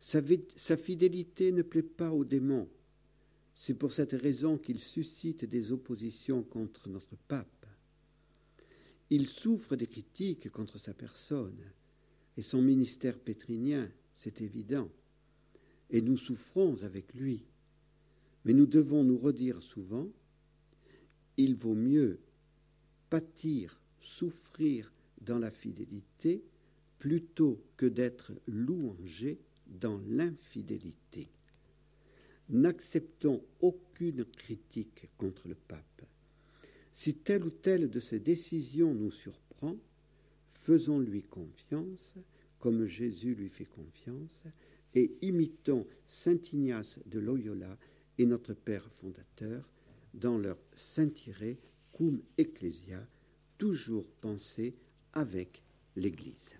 Sa, 0.00 0.20
sa 0.56 0.76
fidélité 0.76 1.50
ne 1.50 1.62
plaît 1.62 1.82
pas 1.82 2.12
aux 2.12 2.24
démons. 2.24 2.68
C'est 3.54 3.74
pour 3.74 3.92
cette 3.92 4.12
raison 4.12 4.58
qu'il 4.58 4.78
suscite 4.78 5.44
des 5.44 5.72
oppositions 5.72 6.42
contre 6.42 6.88
notre 6.88 7.16
pape. 7.16 7.57
Il 9.10 9.26
souffre 9.26 9.76
des 9.76 9.86
critiques 9.86 10.50
contre 10.50 10.78
sa 10.78 10.92
personne 10.92 11.58
et 12.36 12.42
son 12.42 12.60
ministère 12.60 13.18
pétrinien, 13.18 13.90
c'est 14.12 14.40
évident, 14.40 14.90
et 15.90 16.02
nous 16.02 16.16
souffrons 16.16 16.82
avec 16.82 17.14
lui. 17.14 17.44
Mais 18.44 18.52
nous 18.52 18.66
devons 18.66 19.04
nous 19.04 19.18
redire 19.18 19.62
souvent, 19.62 20.08
il 21.36 21.54
vaut 21.54 21.74
mieux 21.74 22.20
pâtir, 23.10 23.80
souffrir 24.00 24.92
dans 25.20 25.38
la 25.38 25.50
fidélité 25.50 26.42
plutôt 26.98 27.62
que 27.76 27.86
d'être 27.86 28.32
louangé 28.46 29.38
dans 29.66 30.00
l'infidélité. 30.08 31.28
N'acceptons 32.50 33.42
aucune 33.60 34.24
critique 34.24 35.08
contre 35.16 35.48
le 35.48 35.54
pape. 35.54 36.02
Si 36.98 37.14
telle 37.14 37.44
ou 37.44 37.50
telle 37.50 37.88
de 37.88 38.00
ses 38.00 38.18
décisions 38.18 38.92
nous 38.92 39.12
surprend, 39.12 39.76
faisons-lui 40.48 41.22
confiance 41.22 42.16
comme 42.58 42.86
Jésus 42.86 43.36
lui 43.36 43.48
fait 43.48 43.66
confiance 43.66 44.42
et 44.96 45.16
imitons 45.22 45.86
Saint 46.08 46.40
Ignace 46.52 46.98
de 47.06 47.20
Loyola 47.20 47.78
et 48.18 48.26
notre 48.26 48.52
Père 48.52 48.90
fondateur 48.90 49.70
dans 50.12 50.38
leur 50.38 50.58
Saint-Iré 50.74 51.60
cum 51.92 52.20
Ecclesia, 52.36 53.06
toujours 53.58 54.08
pensé 54.20 54.74
avec 55.12 55.62
l'Église. 55.94 56.56